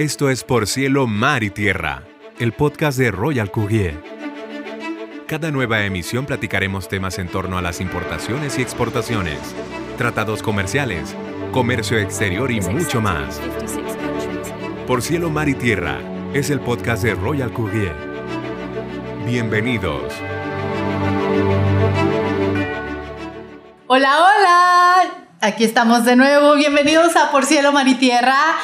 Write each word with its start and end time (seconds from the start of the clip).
Esto 0.00 0.30
es 0.30 0.44
Por 0.44 0.66
Cielo, 0.66 1.06
Mar 1.06 1.44
y 1.44 1.50
Tierra, 1.50 2.04
el 2.38 2.52
podcast 2.52 2.96
de 2.96 3.10
Royal 3.10 3.50
Courier. 3.50 4.02
Cada 5.26 5.50
nueva 5.50 5.84
emisión 5.84 6.24
platicaremos 6.24 6.88
temas 6.88 7.18
en 7.18 7.28
torno 7.28 7.58
a 7.58 7.60
las 7.60 7.82
importaciones 7.82 8.58
y 8.58 8.62
exportaciones, 8.62 9.38
tratados 9.98 10.42
comerciales, 10.42 11.14
comercio 11.52 11.98
exterior 11.98 12.50
y 12.50 12.62
mucho 12.62 13.02
más. 13.02 13.42
Por 14.86 15.02
Cielo, 15.02 15.28
Mar 15.28 15.50
y 15.50 15.54
Tierra 15.54 15.98
es 16.32 16.48
el 16.48 16.60
podcast 16.60 17.02
de 17.02 17.14
Royal 17.14 17.52
Courier. 17.52 17.94
Bienvenidos. 19.26 20.14
Hola, 23.86 24.16
hola. 24.18 25.02
Aquí 25.42 25.64
estamos 25.64 26.06
de 26.06 26.16
nuevo. 26.16 26.54
Bienvenidos 26.54 27.14
a 27.16 27.30
Por 27.30 27.44
Cielo, 27.44 27.70
Mar 27.72 27.86
y 27.86 27.96
Tierra. 27.96 28.56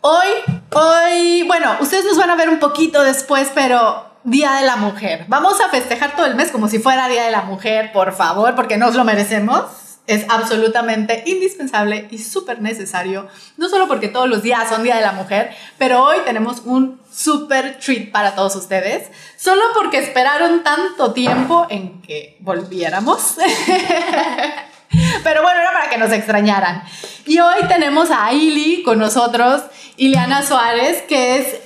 Hoy, 0.00 0.26
hoy, 0.74 1.42
bueno, 1.44 1.76
ustedes 1.80 2.04
nos 2.04 2.16
van 2.16 2.30
a 2.30 2.36
ver 2.36 2.48
un 2.48 2.58
poquito 2.58 3.02
después, 3.02 3.50
pero 3.54 4.06
Día 4.24 4.52
de 4.52 4.66
la 4.66 4.76
Mujer. 4.76 5.24
Vamos 5.28 5.60
a 5.60 5.68
festejar 5.68 6.16
todo 6.16 6.26
el 6.26 6.34
mes 6.34 6.50
como 6.50 6.68
si 6.68 6.78
fuera 6.78 7.08
Día 7.08 7.24
de 7.24 7.30
la 7.30 7.42
Mujer, 7.42 7.92
por 7.92 8.12
favor, 8.12 8.54
porque 8.54 8.76
nos 8.76 8.94
lo 8.94 9.04
merecemos. 9.04 9.64
Es 10.06 10.26
absolutamente 10.28 11.22
indispensable 11.26 12.08
y 12.10 12.18
súper 12.18 12.60
necesario, 12.60 13.28
no 13.56 13.68
solo 13.68 13.86
porque 13.86 14.08
todos 14.08 14.28
los 14.28 14.42
días 14.42 14.68
son 14.68 14.82
Día 14.82 14.96
de 14.96 15.02
la 15.02 15.12
Mujer, 15.12 15.54
pero 15.78 16.02
hoy 16.02 16.16
tenemos 16.24 16.62
un 16.64 17.00
súper 17.10 17.78
treat 17.78 18.10
para 18.10 18.34
todos 18.34 18.56
ustedes, 18.56 19.08
solo 19.36 19.62
porque 19.74 19.98
esperaron 19.98 20.64
tanto 20.64 21.12
tiempo 21.12 21.68
en 21.70 22.02
que 22.02 22.36
volviéramos. 22.40 23.36
Pero 25.24 25.42
bueno, 25.42 25.60
era 25.60 25.72
para 25.72 25.90
que 25.90 25.98
nos 25.98 26.12
extrañaran. 26.12 26.82
Y 27.26 27.38
hoy 27.38 27.66
tenemos 27.68 28.10
a 28.10 28.32
Ili 28.32 28.82
con 28.82 28.98
nosotros, 28.98 29.62
Ileana 29.96 30.42
Suárez, 30.42 31.02
que 31.02 31.38
es 31.38 31.60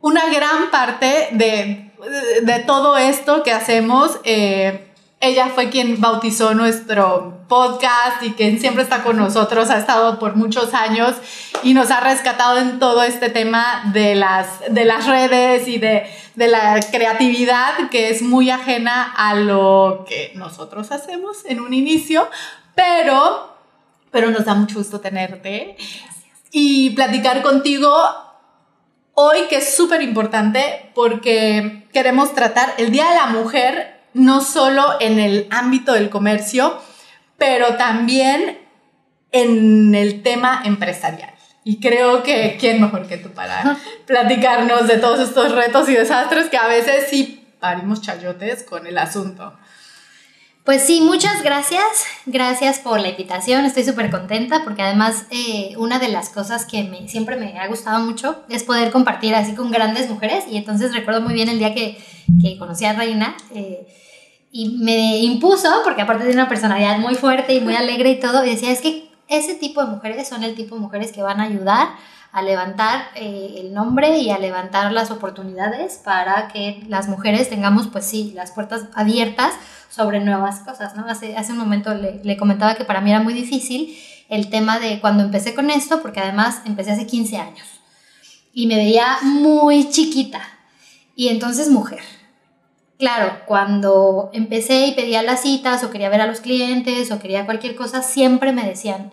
una 0.00 0.26
gran 0.32 0.70
parte 0.70 1.28
de, 1.32 1.90
de 2.42 2.58
todo 2.60 2.96
esto 2.96 3.42
que 3.42 3.52
hacemos. 3.52 4.18
Eh, 4.24 4.89
ella 5.20 5.48
fue 5.54 5.68
quien 5.68 6.00
bautizó 6.00 6.54
nuestro 6.54 7.44
podcast 7.46 8.22
y 8.22 8.32
quien 8.32 8.58
siempre 8.58 8.82
está 8.82 9.02
con 9.02 9.18
nosotros, 9.18 9.68
ha 9.68 9.76
estado 9.76 10.18
por 10.18 10.34
muchos 10.34 10.72
años 10.72 11.14
y 11.62 11.74
nos 11.74 11.90
ha 11.90 12.00
rescatado 12.00 12.58
en 12.58 12.78
todo 12.78 13.02
este 13.02 13.28
tema 13.28 13.90
de 13.92 14.14
las, 14.14 14.60
de 14.70 14.86
las 14.86 15.06
redes 15.06 15.68
y 15.68 15.76
de, 15.76 16.10
de 16.36 16.48
la 16.48 16.80
creatividad 16.90 17.90
que 17.90 18.08
es 18.08 18.22
muy 18.22 18.48
ajena 18.48 19.12
a 19.14 19.34
lo 19.34 20.06
que 20.08 20.32
nosotros 20.36 20.90
hacemos 20.90 21.44
en 21.44 21.60
un 21.60 21.74
inicio, 21.74 22.26
pero, 22.74 23.54
pero 24.10 24.30
nos 24.30 24.46
da 24.46 24.54
mucho 24.54 24.76
gusto 24.76 25.00
tenerte 25.00 25.76
y 26.50 26.90
platicar 26.90 27.42
contigo 27.42 27.94
hoy 29.12 29.40
que 29.50 29.56
es 29.56 29.76
súper 29.76 30.00
importante 30.00 30.90
porque 30.94 31.86
queremos 31.92 32.34
tratar 32.34 32.72
el 32.78 32.90
Día 32.90 33.06
de 33.10 33.16
la 33.16 33.26
Mujer 33.26 33.99
no 34.14 34.40
solo 34.40 34.84
en 35.00 35.18
el 35.18 35.46
ámbito 35.50 35.92
del 35.92 36.10
comercio, 36.10 36.80
pero 37.38 37.76
también 37.76 38.58
en 39.32 39.94
el 39.94 40.22
tema 40.22 40.62
empresarial. 40.64 41.34
Y 41.64 41.80
creo 41.80 42.22
que 42.22 42.56
quién 42.58 42.80
mejor 42.80 43.06
que 43.06 43.18
tú 43.18 43.30
para 43.30 43.76
platicarnos 44.06 44.88
de 44.88 44.96
todos 44.96 45.20
estos 45.20 45.52
retos 45.52 45.88
y 45.88 45.94
desastres 45.94 46.48
que 46.48 46.56
a 46.56 46.66
veces 46.66 47.06
sí 47.08 47.46
parimos 47.60 48.00
chayotes 48.00 48.62
con 48.62 48.86
el 48.86 48.96
asunto. 48.98 49.54
Pues 50.64 50.82
sí, 50.82 51.00
muchas 51.00 51.42
gracias. 51.42 51.82
Gracias 52.26 52.78
por 52.78 53.00
la 53.00 53.08
invitación. 53.08 53.64
Estoy 53.64 53.84
súper 53.84 54.10
contenta 54.10 54.62
porque 54.62 54.82
además 54.82 55.24
eh, 55.30 55.74
una 55.78 55.98
de 55.98 56.08
las 56.08 56.28
cosas 56.28 56.66
que 56.66 56.84
me, 56.84 57.08
siempre 57.08 57.36
me 57.36 57.58
ha 57.58 57.66
gustado 57.66 58.00
mucho 58.00 58.44
es 58.48 58.62
poder 58.64 58.90
compartir 58.90 59.34
así 59.34 59.54
con 59.54 59.70
grandes 59.70 60.08
mujeres. 60.08 60.44
Y 60.48 60.56
entonces 60.56 60.94
recuerdo 60.94 61.22
muy 61.22 61.34
bien 61.34 61.48
el 61.48 61.58
día 61.58 61.74
que, 61.74 61.98
que 62.42 62.58
conocí 62.58 62.84
a 62.84 62.92
Reina. 62.92 63.36
Eh, 63.54 63.86
y 64.52 64.78
me 64.78 65.18
impuso, 65.18 65.68
porque 65.84 66.02
aparte 66.02 66.24
de 66.24 66.32
una 66.32 66.48
personalidad 66.48 66.98
muy 66.98 67.14
fuerte 67.14 67.54
y 67.54 67.60
muy 67.60 67.76
alegre 67.76 68.10
y 68.10 68.20
todo, 68.20 68.44
y 68.44 68.50
decía, 68.50 68.70
es 68.70 68.80
que 68.80 69.10
ese 69.28 69.54
tipo 69.54 69.80
de 69.84 69.90
mujeres 69.90 70.28
son 70.28 70.42
el 70.42 70.54
tipo 70.54 70.74
de 70.74 70.80
mujeres 70.80 71.12
que 71.12 71.22
van 71.22 71.40
a 71.40 71.44
ayudar 71.44 71.88
a 72.32 72.42
levantar 72.42 73.06
eh, 73.16 73.56
el 73.58 73.74
nombre 73.74 74.18
y 74.18 74.30
a 74.30 74.38
levantar 74.38 74.92
las 74.92 75.10
oportunidades 75.10 76.00
para 76.04 76.48
que 76.48 76.82
las 76.88 77.08
mujeres 77.08 77.48
tengamos, 77.48 77.88
pues 77.88 78.04
sí, 78.04 78.32
las 78.34 78.52
puertas 78.52 78.86
abiertas 78.94 79.52
sobre 79.88 80.20
nuevas 80.20 80.60
cosas, 80.60 80.94
¿no? 80.94 81.06
Hace, 81.06 81.36
hace 81.36 81.52
un 81.52 81.58
momento 81.58 81.92
le, 81.94 82.20
le 82.22 82.36
comentaba 82.36 82.76
que 82.76 82.84
para 82.84 83.00
mí 83.00 83.10
era 83.10 83.20
muy 83.20 83.34
difícil 83.34 83.96
el 84.28 84.48
tema 84.48 84.78
de 84.78 85.00
cuando 85.00 85.24
empecé 85.24 85.54
con 85.54 85.70
esto, 85.70 86.02
porque 86.02 86.20
además 86.20 86.62
empecé 86.64 86.92
hace 86.92 87.06
15 87.06 87.36
años 87.36 87.66
y 88.52 88.66
me 88.66 88.76
veía 88.76 89.18
muy 89.22 89.90
chiquita 89.90 90.40
y 91.16 91.28
entonces 91.28 91.68
mujer 91.68 92.02
Claro, 93.00 93.40
cuando 93.46 94.28
empecé 94.34 94.86
y 94.86 94.94
pedía 94.94 95.22
las 95.22 95.40
citas 95.40 95.82
o 95.82 95.90
quería 95.90 96.10
ver 96.10 96.20
a 96.20 96.26
los 96.26 96.42
clientes 96.42 97.10
o 97.10 97.18
quería 97.18 97.46
cualquier 97.46 97.74
cosa, 97.74 98.02
siempre 98.02 98.52
me 98.52 98.62
decían, 98.62 99.10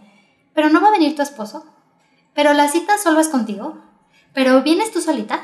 pero 0.53 0.69
no 0.69 0.81
va 0.81 0.89
a 0.89 0.91
venir 0.91 1.15
tu 1.15 1.21
esposo, 1.21 1.65
pero 2.33 2.51
la 2.53 2.67
cita 2.67 2.97
solo 2.97 3.21
es 3.21 3.29
contigo, 3.29 3.81
pero 4.33 4.61
vienes 4.61 4.91
tú 4.91 4.99
solita. 4.99 5.39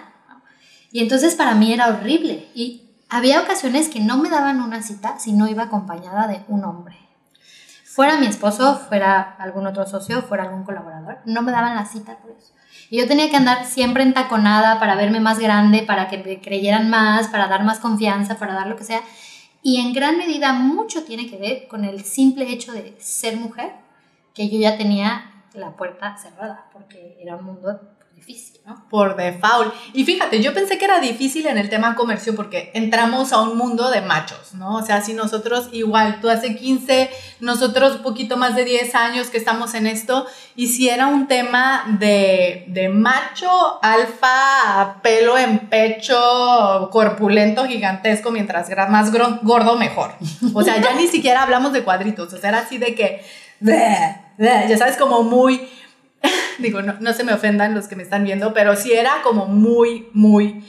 Y 0.92 1.00
entonces 1.00 1.36
para 1.36 1.56
mí 1.56 1.72
era 1.72 1.88
horrible 1.88 2.50
y 2.54 2.98
había 3.08 3.40
ocasiones 3.40 3.88
que 3.88 4.02
no 4.02 4.18
me 4.18 4.30
daban 4.30 4.60
una 4.60 4.84
cita 4.84 5.20
si 5.20 5.32
no 5.32 5.48
iba 5.48 5.64
acompañada 5.64 6.28
de 6.28 6.44
un 6.50 6.66
hombre. 6.66 6.98
Fuera 7.86 8.18
mi 8.18 8.28
esposo, 8.28 8.76
fuera 8.90 9.22
algún 9.40 9.68
otro 9.68 9.86
socio, 9.86 10.22
fuera 10.22 10.44
algún 10.44 10.66
colaborador, 10.66 11.20
no 11.24 11.44
me 11.44 11.54
daban 11.54 11.78
la 11.78 11.86
cita 11.86 12.18
por 12.18 12.32
eso. 12.32 12.54
Yo 12.96 13.08
tenía 13.08 13.32
que 13.32 13.38
andar 13.38 13.66
siempre 13.66 14.04
entaconada 14.04 14.80
para 14.80 14.94
verme 14.94 15.20
más 15.20 15.40
grande, 15.40 15.82
para 15.82 16.10
que 16.10 16.20
me 16.20 16.40
creyeran 16.40 16.92
más, 16.92 17.28
para 17.28 17.48
dar 17.48 17.64
más 17.64 17.80
confianza, 17.80 18.38
para 18.38 18.54
dar 18.54 18.68
lo 18.68 18.76
que 18.76 18.84
sea. 18.84 19.02
Y 19.64 19.82
en 19.82 19.94
gran 19.94 20.16
medida 20.16 20.54
mucho 20.54 21.04
tiene 21.04 21.28
que 21.28 21.38
ver 21.38 21.68
con 21.68 21.86
el 21.86 22.04
simple 22.04 22.52
hecho 22.52 22.72
de 22.72 22.96
ser 23.00 23.38
mujer, 23.38 23.72
que 24.36 24.48
yo 24.48 24.60
ya 24.60 24.78
tenía 24.78 25.44
la 25.56 25.72
puerta 25.72 26.16
cerrada, 26.18 26.66
porque 26.72 27.18
era 27.20 27.36
un 27.36 27.46
mundo 27.46 27.82
difícil, 28.16 28.60
¿no? 28.66 28.88
Por 28.90 29.16
default. 29.16 29.74
Y 29.94 30.06
fíjate, 30.06 30.42
yo 30.42 30.54
pensé 30.54 30.78
que 30.78 30.86
era 30.86 31.00
difícil 31.00 31.48
en 31.48 31.58
el 31.58 31.70
tema 31.70 31.96
comercio 31.96 32.36
porque 32.36 32.72
entramos 32.74 33.34
a 33.34 33.42
un 33.42 33.58
mundo 33.58 33.90
de 33.90 34.02
machos, 34.02 34.54
¿no? 34.54 34.76
O 34.76 34.82
sea, 34.86 35.02
si 35.02 35.14
nosotros 35.14 35.70
igual, 35.72 36.20
tú 36.22 36.30
hace 36.30 36.56
15, 36.56 37.10
nosotros 37.40 37.98
un 37.98 38.04
poquito 38.04 38.38
más 38.38 38.56
de 38.56 38.66
10 38.66 38.96
años 38.96 39.30
que 39.30 39.38
estamos 39.38 39.74
en 39.74 39.88
esto, 39.88 40.26
y 40.56 40.68
si 40.68 40.90
era 40.90 41.08
un 41.08 41.28
tema 41.28 41.98
de, 42.00 42.66
de 42.68 42.90
macho, 42.90 43.50
alfa, 43.82 45.02
pelo 45.02 45.38
en 45.38 45.70
pecho, 45.70 46.90
corpulento, 46.92 47.66
gigantesco, 47.66 48.32
mientras 48.32 48.70
más 48.90 49.12
gordo, 49.12 49.76
mejor. 49.78 50.12
O 50.54 50.64
sea, 50.64 50.80
ya 50.82 50.94
ni 50.94 51.08
siquiera 51.08 51.44
hablamos 51.44 51.74
de 51.74 51.84
cuadritos, 51.84 52.34
o 52.34 52.38
sea, 52.38 52.50
era 52.50 52.60
así 52.60 52.78
de 52.78 52.96
que, 52.96 53.24
ya 53.62 54.78
sabes, 54.78 54.98
como 54.98 55.24
muy 55.24 55.68
digo, 56.60 56.82
no, 56.82 56.96
no 57.00 57.14
se 57.14 57.24
me 57.24 57.34
ofendan 57.34 57.76
los 57.76 57.88
que 57.88 57.96
me 57.96 58.04
están 58.04 58.24
viendo, 58.24 58.54
pero 58.54 58.76
sí 58.76 58.94
era 58.94 59.22
como 59.24 59.46
muy, 59.46 60.10
muy... 60.14 60.64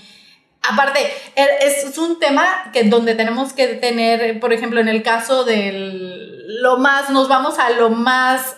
Aparte, 0.66 1.00
er, 1.36 1.48
es 1.60 1.98
un 1.98 2.18
tema 2.18 2.44
que 2.72 2.84
donde 2.84 3.14
tenemos 3.14 3.52
que 3.52 3.66
tener, 3.74 4.40
por 4.40 4.52
ejemplo, 4.52 4.80
en 4.80 4.88
el 4.88 5.02
caso 5.02 5.44
del 5.44 6.32
lo 6.60 6.78
más, 6.78 7.10
nos 7.10 7.28
vamos 7.28 7.58
a 7.58 7.70
lo 7.70 7.90
más 7.90 8.56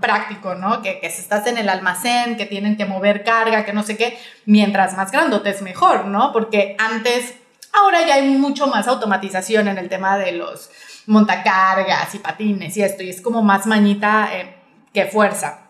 práctico, 0.00 0.54
¿no? 0.54 0.80
Que, 0.80 1.00
que 1.00 1.10
si 1.10 1.20
estás 1.20 1.46
en 1.46 1.58
el 1.58 1.68
almacén, 1.68 2.36
que 2.36 2.46
tienen 2.46 2.76
que 2.76 2.86
mover 2.86 3.24
carga, 3.24 3.64
que 3.64 3.74
no 3.74 3.82
sé 3.82 3.96
qué, 3.98 4.18
mientras 4.46 4.96
más 4.96 5.12
grandote 5.12 5.50
es 5.50 5.60
mejor, 5.60 6.06
¿no? 6.06 6.32
Porque 6.32 6.76
antes, 6.78 7.34
ahora 7.72 8.06
ya 8.06 8.14
hay 8.14 8.28
mucho 8.28 8.68
más 8.68 8.88
automatización 8.88 9.68
en 9.68 9.76
el 9.76 9.90
tema 9.90 10.16
de 10.16 10.32
los 10.32 10.70
montacargas 11.06 12.14
y 12.14 12.18
patines 12.18 12.76
y 12.76 12.82
esto, 12.82 13.02
y 13.02 13.10
es 13.10 13.20
como 13.20 13.42
más 13.42 13.66
mañita 13.66 14.30
eh, 14.32 14.56
que 14.94 15.04
fuerza 15.04 15.65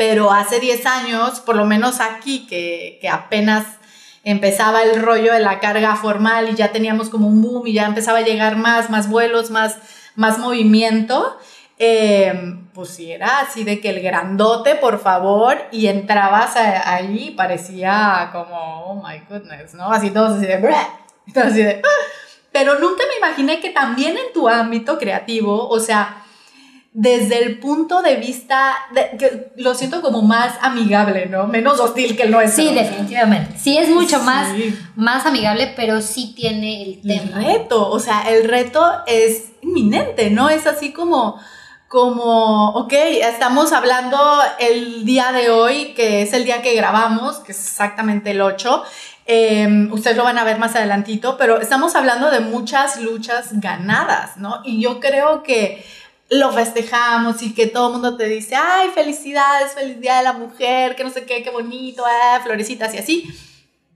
pero 0.00 0.32
hace 0.32 0.60
10 0.60 0.86
años, 0.86 1.40
por 1.40 1.56
lo 1.56 1.66
menos 1.66 2.00
aquí, 2.00 2.46
que, 2.46 2.96
que 3.02 3.08
apenas 3.10 3.66
empezaba 4.24 4.82
el 4.82 5.02
rollo 5.02 5.30
de 5.30 5.40
la 5.40 5.60
carga 5.60 5.94
formal 5.94 6.48
y 6.48 6.54
ya 6.54 6.72
teníamos 6.72 7.10
como 7.10 7.28
un 7.28 7.42
boom 7.42 7.66
y 7.66 7.74
ya 7.74 7.84
empezaba 7.84 8.20
a 8.20 8.22
llegar 8.22 8.56
más, 8.56 8.88
más 8.88 9.10
vuelos, 9.10 9.50
más, 9.50 9.76
más 10.16 10.38
movimiento, 10.38 11.36
eh, 11.78 12.32
pues 12.72 12.88
sí, 12.88 13.12
era 13.12 13.40
así 13.40 13.62
de 13.62 13.78
que 13.78 13.90
el 13.90 14.00
grandote, 14.00 14.74
por 14.76 15.00
favor, 15.00 15.58
y 15.70 15.88
entrabas 15.88 16.56
ahí 16.56 17.28
y 17.28 17.30
parecía 17.32 18.30
como, 18.32 18.86
oh 18.86 19.06
my 19.06 19.18
goodness, 19.28 19.74
¿no? 19.74 19.92
Así 19.92 20.08
todos 20.08 20.38
así 20.38 20.46
de, 20.46 20.54
así 21.42 21.62
de, 21.62 21.82
ah". 21.84 22.06
pero 22.50 22.78
nunca 22.78 23.04
me 23.06 23.18
imaginé 23.18 23.60
que 23.60 23.68
también 23.68 24.16
en 24.16 24.32
tu 24.32 24.48
ámbito 24.48 24.96
creativo, 24.96 25.68
o 25.68 25.78
sea, 25.78 26.24
desde 26.92 27.44
el 27.44 27.60
punto 27.60 28.02
de 28.02 28.16
vista, 28.16 28.74
de, 28.92 29.16
que 29.16 29.52
lo 29.56 29.74
siento 29.74 30.02
como 30.02 30.22
más 30.22 30.54
amigable, 30.60 31.26
¿no? 31.26 31.46
Menos 31.46 31.78
hostil 31.78 32.16
que 32.16 32.24
el 32.24 32.32
nuestro. 32.32 32.64
Sí, 32.64 32.74
definitivamente. 32.74 33.56
Sí 33.58 33.78
es 33.78 33.88
mucho 33.90 34.20
más, 34.20 34.48
más 34.96 35.24
amigable, 35.24 35.72
pero 35.76 36.00
sí 36.00 36.32
tiene 36.34 36.82
el 36.82 37.00
tema. 37.00 37.38
El 37.38 37.44
reto, 37.44 37.88
o 37.88 38.00
sea, 38.00 38.22
el 38.22 38.48
reto 38.48 38.84
es 39.06 39.52
inminente, 39.60 40.30
¿no? 40.30 40.50
Es 40.50 40.66
así 40.66 40.92
como, 40.92 41.40
como, 41.86 42.70
ok, 42.70 42.92
estamos 42.92 43.72
hablando 43.72 44.18
el 44.58 45.04
día 45.04 45.30
de 45.30 45.50
hoy, 45.50 45.94
que 45.94 46.22
es 46.22 46.32
el 46.32 46.44
día 46.44 46.60
que 46.60 46.74
grabamos, 46.74 47.36
que 47.36 47.52
es 47.52 47.58
exactamente 47.58 48.32
el 48.32 48.40
8. 48.40 48.82
Em, 49.26 49.92
ustedes 49.92 50.16
lo 50.16 50.24
van 50.24 50.38
a 50.38 50.44
ver 50.44 50.58
más 50.58 50.74
adelantito, 50.74 51.36
pero 51.36 51.60
estamos 51.60 51.94
hablando 51.94 52.32
de 52.32 52.40
muchas 52.40 53.00
luchas 53.00 53.60
ganadas, 53.60 54.38
¿no? 54.38 54.60
Y 54.64 54.80
yo 54.82 54.98
creo 54.98 55.44
que 55.44 55.86
lo 56.30 56.52
festejamos 56.52 57.42
y 57.42 57.52
que 57.52 57.66
todo 57.66 57.88
el 57.88 57.92
mundo 57.94 58.16
te 58.16 58.26
dice, 58.26 58.54
ay, 58.54 58.90
felicidades, 58.90 59.72
feliz 59.72 60.00
día 60.00 60.18
de 60.18 60.22
la 60.22 60.32
mujer, 60.32 60.94
que 60.94 61.02
no 61.02 61.10
sé 61.10 61.24
qué, 61.24 61.42
qué 61.42 61.50
bonito, 61.50 62.04
eh, 62.06 62.40
florecitas 62.42 62.94
y 62.94 62.98
así. 62.98 63.24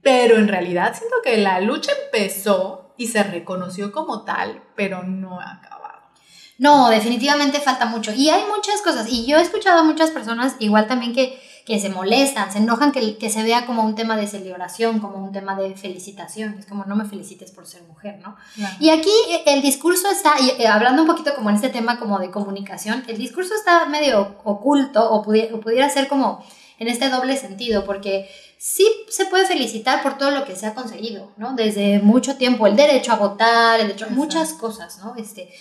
Pero 0.01 0.35
en 0.35 0.49
realidad 0.49 0.95
siento 0.95 1.15
que 1.23 1.37
la 1.37 1.61
lucha 1.61 1.91
empezó 2.05 2.93
y 2.97 3.07
se 3.07 3.23
reconoció 3.23 3.91
como 3.91 4.23
tal, 4.23 4.63
pero 4.75 5.03
no 5.03 5.39
acabado. 5.39 5.74
No, 6.57 6.89
definitivamente 6.89 7.59
falta 7.59 7.85
mucho. 7.85 8.13
Y 8.13 8.29
hay 8.29 8.43
muchas 8.45 8.81
cosas. 8.81 9.07
Y 9.09 9.25
yo 9.25 9.37
he 9.37 9.41
escuchado 9.41 9.79
a 9.79 9.83
muchas 9.83 10.11
personas, 10.11 10.55
igual 10.59 10.87
también 10.87 11.13
que, 11.13 11.39
que 11.65 11.79
se 11.79 11.89
molestan, 11.89 12.51
se 12.51 12.59
enojan 12.59 12.91
que, 12.91 13.17
que, 13.17 13.29
se 13.29 13.43
vea 13.43 13.65
como 13.65 13.83
un 13.83 13.95
tema 13.95 14.15
de 14.15 14.27
celebración, 14.27 14.99
como 14.99 15.17
un 15.17 15.33
tema 15.33 15.55
de 15.55 15.75
felicitación. 15.75 16.55
Es 16.57 16.65
como 16.65 16.85
no 16.85 16.95
me 16.95 17.05
felicites 17.05 17.51
por 17.51 17.67
ser 17.67 17.83
mujer, 17.83 18.19
¿no? 18.21 18.37
Y 18.79 18.89
aquí 18.89 19.11
eh, 19.29 19.43
el 19.47 19.61
discurso 19.61 20.09
está, 20.09 20.35
y, 20.39 20.61
eh, 20.61 20.67
hablando 20.67 21.01
un 21.01 21.07
poquito 21.07 21.35
como 21.35 21.49
en 21.49 21.57
este 21.57 21.69
tema 21.69 21.99
como 21.99 22.19
de 22.19 22.31
comunicación, 22.31 23.03
el 23.07 23.17
discurso 23.17 23.53
está 23.53 23.85
medio 23.87 24.37
oculto 24.43 25.09
o 25.11 25.21
pudiera, 25.23 25.57
pudiera 25.57 25.89
ser 25.89 26.07
como 26.07 26.45
en 26.77 26.87
este 26.87 27.09
doble 27.09 27.37
sentido, 27.37 27.85
porque 27.85 28.29
sí 28.57 28.85
se 29.09 29.25
puede 29.25 29.45
felicitar 29.45 30.01
por 30.03 30.17
todo 30.17 30.31
lo 30.31 30.45
que 30.45 30.55
se 30.55 30.67
ha 30.67 30.73
conseguido, 30.73 31.31
¿no? 31.37 31.53
Desde 31.53 31.99
mucho 31.99 32.37
tiempo, 32.37 32.67
el 32.67 32.75
derecho 32.75 33.11
a 33.11 33.17
votar, 33.17 33.79
el 33.79 33.87
derecho, 33.87 34.07
muchas 34.09 34.53
cosas, 34.53 34.99
¿no? 34.99 35.15
Este, 35.17 35.53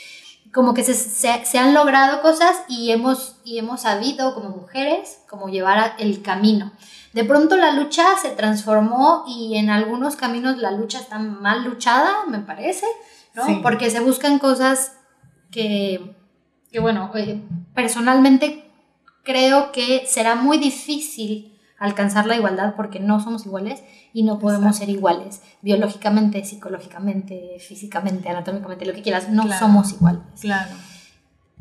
como 0.55 0.73
que 0.73 0.85
se, 0.85 0.95
se, 0.95 1.59
han 1.59 1.75
logrado 1.75 2.23
cosas 2.23 2.63
y 2.69 2.93
hemos, 2.93 3.37
y 3.45 3.59
hemos 3.59 3.81
sabido 3.83 4.35
como 4.35 4.51
mujeres 4.51 5.19
como 5.29 5.49
llevar 5.49 5.97
el 5.99 6.23
camino. 6.23 6.71
De 7.13 7.25
pronto 7.25 7.57
la 7.57 7.73
lucha 7.73 8.05
se 8.23 8.31
transformó 8.31 9.25
y 9.27 9.57
en 9.57 9.69
algunos 9.69 10.15
caminos 10.15 10.59
la 10.59 10.71
lucha 10.71 11.01
está 11.01 11.19
mal 11.19 11.65
luchada, 11.65 12.25
me 12.29 12.39
parece, 12.39 12.87
¿no? 13.35 13.63
Porque 13.63 13.91
se 13.91 13.99
buscan 13.99 14.39
cosas 14.39 14.93
que, 15.51 16.15
que 16.71 16.79
bueno, 16.79 17.11
eh, 17.17 17.43
personalmente 17.75 18.71
creo 19.25 19.73
que 19.73 20.07
será 20.07 20.37
muy 20.37 20.59
difícil 20.59 21.54
alcanzar 21.79 22.27
la 22.27 22.37
igualdad 22.37 22.75
porque 22.77 23.01
no 23.01 23.21
somos 23.21 23.47
iguales 23.47 23.83
y 24.13 24.23
no 24.23 24.39
podemos 24.39 24.77
ser 24.77 24.89
iguales 24.89 25.43
biológicamente, 25.63 26.45
psicológicamente, 26.45 27.57
físicamente, 27.59 28.29
anatómicamente, 28.29 28.87
lo 28.87 28.95
que 28.95 29.03
quieras, 29.03 29.29
no 29.29 29.51
somos 29.59 29.93
iguales. 29.93 30.23
Claro. 30.41 30.71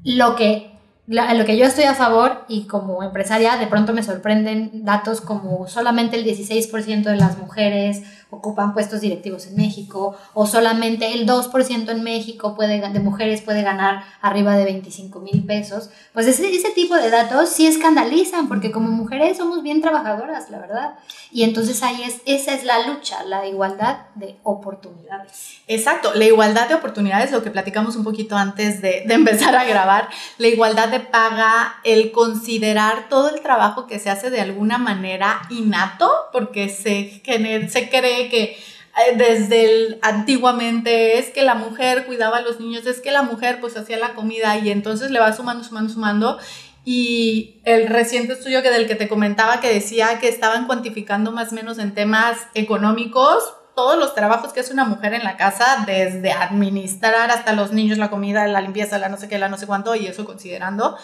Lo 0.04 0.36
que 0.36 0.74
lo 1.06 1.46
que 1.46 1.58
yo 1.58 1.66
estoy 1.66 1.84
a 1.84 1.96
favor 1.96 2.46
y 2.48 2.64
como 2.64 3.04
empresaria 3.04 3.58
de 3.58 3.68
pronto 3.68 3.92
me 3.92 4.04
sorprenden 4.04 4.86
datos 4.86 5.20
como 5.20 5.68
solamente 5.68 6.16
el 6.16 6.24
16% 6.24 7.04
de 7.04 7.18
las 7.18 7.38
mujeres 7.38 8.04
ocupan 8.36 8.74
puestos 8.74 9.02
directivos 9.02 9.48
en 9.48 9.56
México 9.56 10.16
o 10.34 10.46
solamente 10.46 11.14
el 11.14 11.28
2% 11.28 11.90
en 11.90 12.04
México 12.04 12.56
puede, 12.56 12.82
de 12.82 13.00
mujeres 13.00 13.42
puede 13.42 13.62
ganar 13.62 14.04
arriba 14.22 14.56
de 14.56 14.66
25 14.66 15.20
mil 15.20 15.46
pesos, 15.46 15.90
pues 16.14 16.28
ese, 16.28 16.54
ese 16.54 16.72
tipo 16.72 16.96
de 16.96 17.10
datos 17.10 17.50
sí 17.50 17.68
escandalizan 17.68 18.48
porque 18.48 18.72
como 18.72 18.90
mujeres 18.90 19.38
somos 19.38 19.64
bien 19.64 19.82
trabajadoras, 19.82 20.50
la 20.50 20.60
verdad. 20.60 20.96
Y 21.32 21.44
entonces 21.44 21.82
ahí 21.84 22.04
es, 22.04 22.22
esa 22.26 22.54
es 22.54 22.64
la 22.64 22.88
lucha, 22.88 23.24
la 23.24 23.48
igualdad 23.48 24.08
de 24.16 24.38
oportunidades. 24.44 25.62
Exacto, 25.68 26.14
la 26.14 26.26
igualdad 26.26 26.68
de 26.68 26.76
oportunidades, 26.76 27.32
lo 27.32 27.44
que 27.44 27.52
platicamos 27.52 27.96
un 27.96 28.04
poquito 28.04 28.36
antes 28.36 28.82
de, 28.82 29.04
de 29.08 29.14
empezar 29.14 29.56
a 29.56 29.64
grabar, 29.64 30.10
la 30.38 30.48
igualdad 30.48 30.90
de 30.90 31.00
paga, 31.00 31.76
el 31.84 32.12
considerar 32.12 33.10
todo 33.10 33.30
el 33.30 33.42
trabajo 33.42 33.88
que 33.88 34.00
se 34.00 34.10
hace 34.10 34.30
de 34.30 34.42
alguna 34.42 34.78
manera 34.78 35.42
innato, 35.50 36.12
porque 36.32 36.70
se, 36.70 37.22
se 37.70 37.90
cree 37.90 38.23
que 38.30 38.58
eh, 38.96 39.16
desde 39.16 39.66
el, 39.66 40.00
antiguamente 40.02 41.18
es 41.18 41.30
que 41.32 41.44
la 41.44 41.56
mujer 41.56 42.06
cuidaba 42.06 42.38
a 42.38 42.42
los 42.42 42.60
niños, 42.60 42.86
es 42.86 43.02
que 43.02 43.12
la 43.12 43.24
mujer 43.24 43.60
pues 43.60 43.76
hacía 43.76 43.98
la 43.98 44.14
comida 44.14 44.58
y 44.58 44.70
entonces 44.70 45.12
le 45.12 45.20
va 45.20 45.34
sumando, 45.34 45.64
sumando, 45.64 45.94
sumando. 45.94 46.38
Y 46.86 47.62
el 47.64 47.88
reciente 47.88 48.34
estudio 48.34 48.62
que 48.62 48.70
del 48.70 48.88
que 48.88 48.96
te 48.96 49.08
comentaba 49.08 49.62
que 49.62 49.74
decía 49.74 50.20
que 50.20 50.28
estaban 50.28 50.68
cuantificando 50.68 51.32
más 51.32 51.52
o 51.52 51.56
menos 51.56 51.80
en 51.80 51.94
temas 51.94 52.38
económicos 52.54 53.54
todos 53.76 53.98
los 53.98 54.14
trabajos 54.14 54.54
que 54.54 54.60
hace 54.60 54.74
una 54.74 54.86
mujer 54.86 55.14
en 55.14 55.24
la 55.24 55.38
casa, 55.38 55.84
desde 55.86 56.32
administrar 56.32 57.32
hasta 57.32 57.54
los 57.54 57.72
niños, 57.72 57.98
la 57.98 58.10
comida, 58.10 58.46
la 58.48 58.62
limpieza, 58.62 59.00
la 59.00 59.10
no 59.10 59.18
sé 59.18 59.28
qué, 59.28 59.40
la 59.40 59.50
no 59.50 59.58
sé 59.58 59.66
cuánto, 59.66 59.96
y 59.96 60.06
eso 60.06 60.26
considerando. 60.26 60.96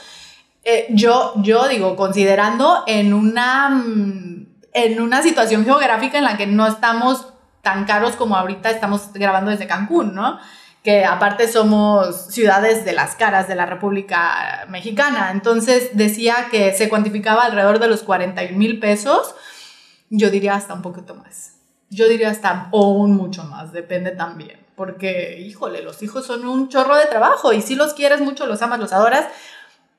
Eh, 0.63 0.87
yo, 0.91 1.33
yo 1.37 1.67
digo, 1.67 1.95
considerando 1.95 2.83
en 2.85 3.13
una 3.13 3.69
mm, 3.69 4.48
en 4.85 5.01
una 5.01 5.21
situación 5.21 5.65
geográfica 5.65 6.17
en 6.17 6.23
la 6.23 6.37
que 6.37 6.47
no 6.47 6.67
estamos 6.67 7.33
tan 7.61 7.85
caros 7.85 8.15
como 8.15 8.35
ahorita 8.35 8.69
estamos 8.69 9.11
grabando 9.13 9.51
desde 9.51 9.67
Cancún, 9.67 10.15
¿no? 10.15 10.39
Que 10.83 11.03
aparte 11.05 11.47
somos 11.47 12.27
ciudades 12.27 12.85
de 12.85 12.93
las 12.93 13.15
caras 13.15 13.47
de 13.47 13.55
la 13.55 13.65
República 13.65 14.65
Mexicana. 14.69 15.31
Entonces 15.31 15.89
decía 15.93 16.47
que 16.49 16.73
se 16.73 16.87
cuantificaba 16.87 17.43
alrededor 17.43 17.79
de 17.79 17.87
los 17.87 18.03
40 18.03 18.41
mil 18.53 18.79
pesos. 18.79 19.35
Yo 20.09 20.29
diría 20.29 20.55
hasta 20.55 20.73
un 20.73 20.81
poquito 20.81 21.15
más. 21.15 21.55
Yo 21.89 22.07
diría 22.07 22.29
hasta 22.29 22.69
o 22.71 22.89
un 22.89 23.15
mucho 23.15 23.43
más, 23.43 23.73
depende 23.73 24.11
también. 24.11 24.65
Porque, 24.75 25.39
híjole, 25.41 25.81
los 25.81 26.01
hijos 26.01 26.25
son 26.25 26.47
un 26.47 26.69
chorro 26.69 26.95
de 26.95 27.07
trabajo 27.07 27.51
y 27.51 27.61
si 27.61 27.75
los 27.75 27.93
quieres 27.93 28.21
mucho, 28.21 28.45
los 28.45 28.61
amas, 28.61 28.79
los 28.79 28.93
adoras, 28.93 29.25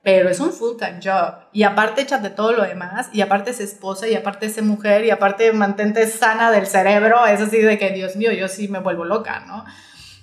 pero 0.03 0.31
es 0.31 0.41
un 0.41 0.53
full-time 0.53 1.01
job. 1.03 1.35
Y 1.53 1.63
aparte 1.63 2.03
échate 2.03 2.31
todo 2.31 2.53
lo 2.53 2.63
demás, 2.63 3.09
y 3.13 3.21
aparte 3.21 3.51
es 3.51 3.61
esposa, 3.61 4.09
y 4.09 4.15
aparte 4.15 4.47
es 4.47 4.63
mujer, 4.63 5.05
y 5.05 5.11
aparte 5.11 5.53
mantente 5.53 6.07
sana 6.07 6.51
del 6.51 6.67
cerebro, 6.67 7.27
es 7.27 7.41
así 7.41 7.59
de 7.59 7.79
que, 7.79 7.91
Dios 7.91 8.17
mío, 8.17 8.33
yo 8.33 8.49
sí 8.49 8.69
me 8.69 8.79
vuelvo 8.79 9.05
loca, 9.05 9.41
¿no? 9.47 9.65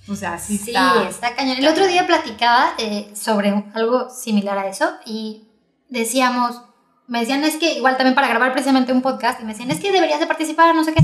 O 0.09 0.15
sea, 0.15 0.39
sí, 0.39 0.57
sí 0.57 0.73
está. 1.09 1.35
cañón. 1.35 1.57
El 1.57 1.67
otro 1.67 1.85
día 1.85 2.07
platicaba 2.07 2.73
eh, 2.77 3.11
sobre 3.13 3.65
algo 3.73 4.09
similar 4.09 4.57
a 4.57 4.67
eso, 4.67 4.89
y 5.05 5.47
decíamos, 5.89 6.61
me 7.07 7.19
decían, 7.19 7.43
es 7.43 7.57
que, 7.57 7.73
igual 7.73 7.97
también 7.97 8.15
para 8.15 8.29
grabar 8.29 8.53
precisamente 8.53 8.91
un 8.91 9.01
podcast, 9.01 9.41
y 9.41 9.43
me 9.43 9.51
decían, 9.51 9.69
es 9.69 9.79
que 9.79 9.91
deberías 9.91 10.19
de 10.19 10.27
participar, 10.27 10.73
no 10.73 10.83
sé 10.83 10.93
qué. 10.93 11.03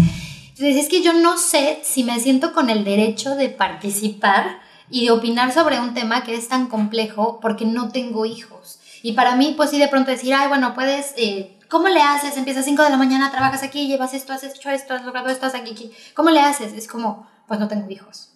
Entonces, 0.49 0.83
es 0.83 0.89
que 0.89 1.01
yo 1.01 1.13
no 1.13 1.37
sé 1.37 1.79
si 1.83 2.03
me 2.03 2.19
siento 2.19 2.53
con 2.53 2.69
el 2.69 2.83
derecho 2.83 3.35
de 3.35 3.49
participar 3.49 4.62
y 4.89 5.05
de 5.05 5.11
opinar 5.11 5.51
sobre 5.51 5.79
un 5.79 5.93
tema 5.93 6.23
que 6.23 6.35
es 6.35 6.47
tan 6.47 6.67
complejo 6.67 7.39
porque 7.41 7.65
no 7.65 7.89
tengo 7.89 8.25
hijos. 8.25 8.79
Y 9.01 9.13
para 9.13 9.35
mí, 9.35 9.53
pues 9.57 9.69
sí, 9.69 9.79
de 9.79 9.87
pronto 9.87 10.11
decir, 10.11 10.33
ay, 10.33 10.47
bueno, 10.47 10.73
puedes, 10.73 11.13
eh, 11.17 11.57
¿cómo 11.69 11.89
le 11.89 12.01
haces? 12.01 12.37
Empiezas 12.37 12.63
a 12.63 12.65
5 12.65 12.83
de 12.83 12.89
la 12.89 12.97
mañana, 12.97 13.31
trabajas 13.31 13.63
aquí, 13.63 13.87
llevas 13.87 14.13
esto, 14.13 14.31
has 14.33 14.43
hecho 14.43 14.69
esto, 14.69 14.93
has 14.93 15.03
logrado 15.03 15.29
esto, 15.29 15.45
has 15.45 15.55
aquí, 15.55 15.71
aquí. 15.71 15.91
¿Cómo 16.13 16.29
le 16.29 16.39
haces? 16.39 16.73
Es 16.73 16.87
como, 16.87 17.27
pues 17.47 17.59
no 17.59 17.67
tengo 17.67 17.89
hijos. 17.89 18.29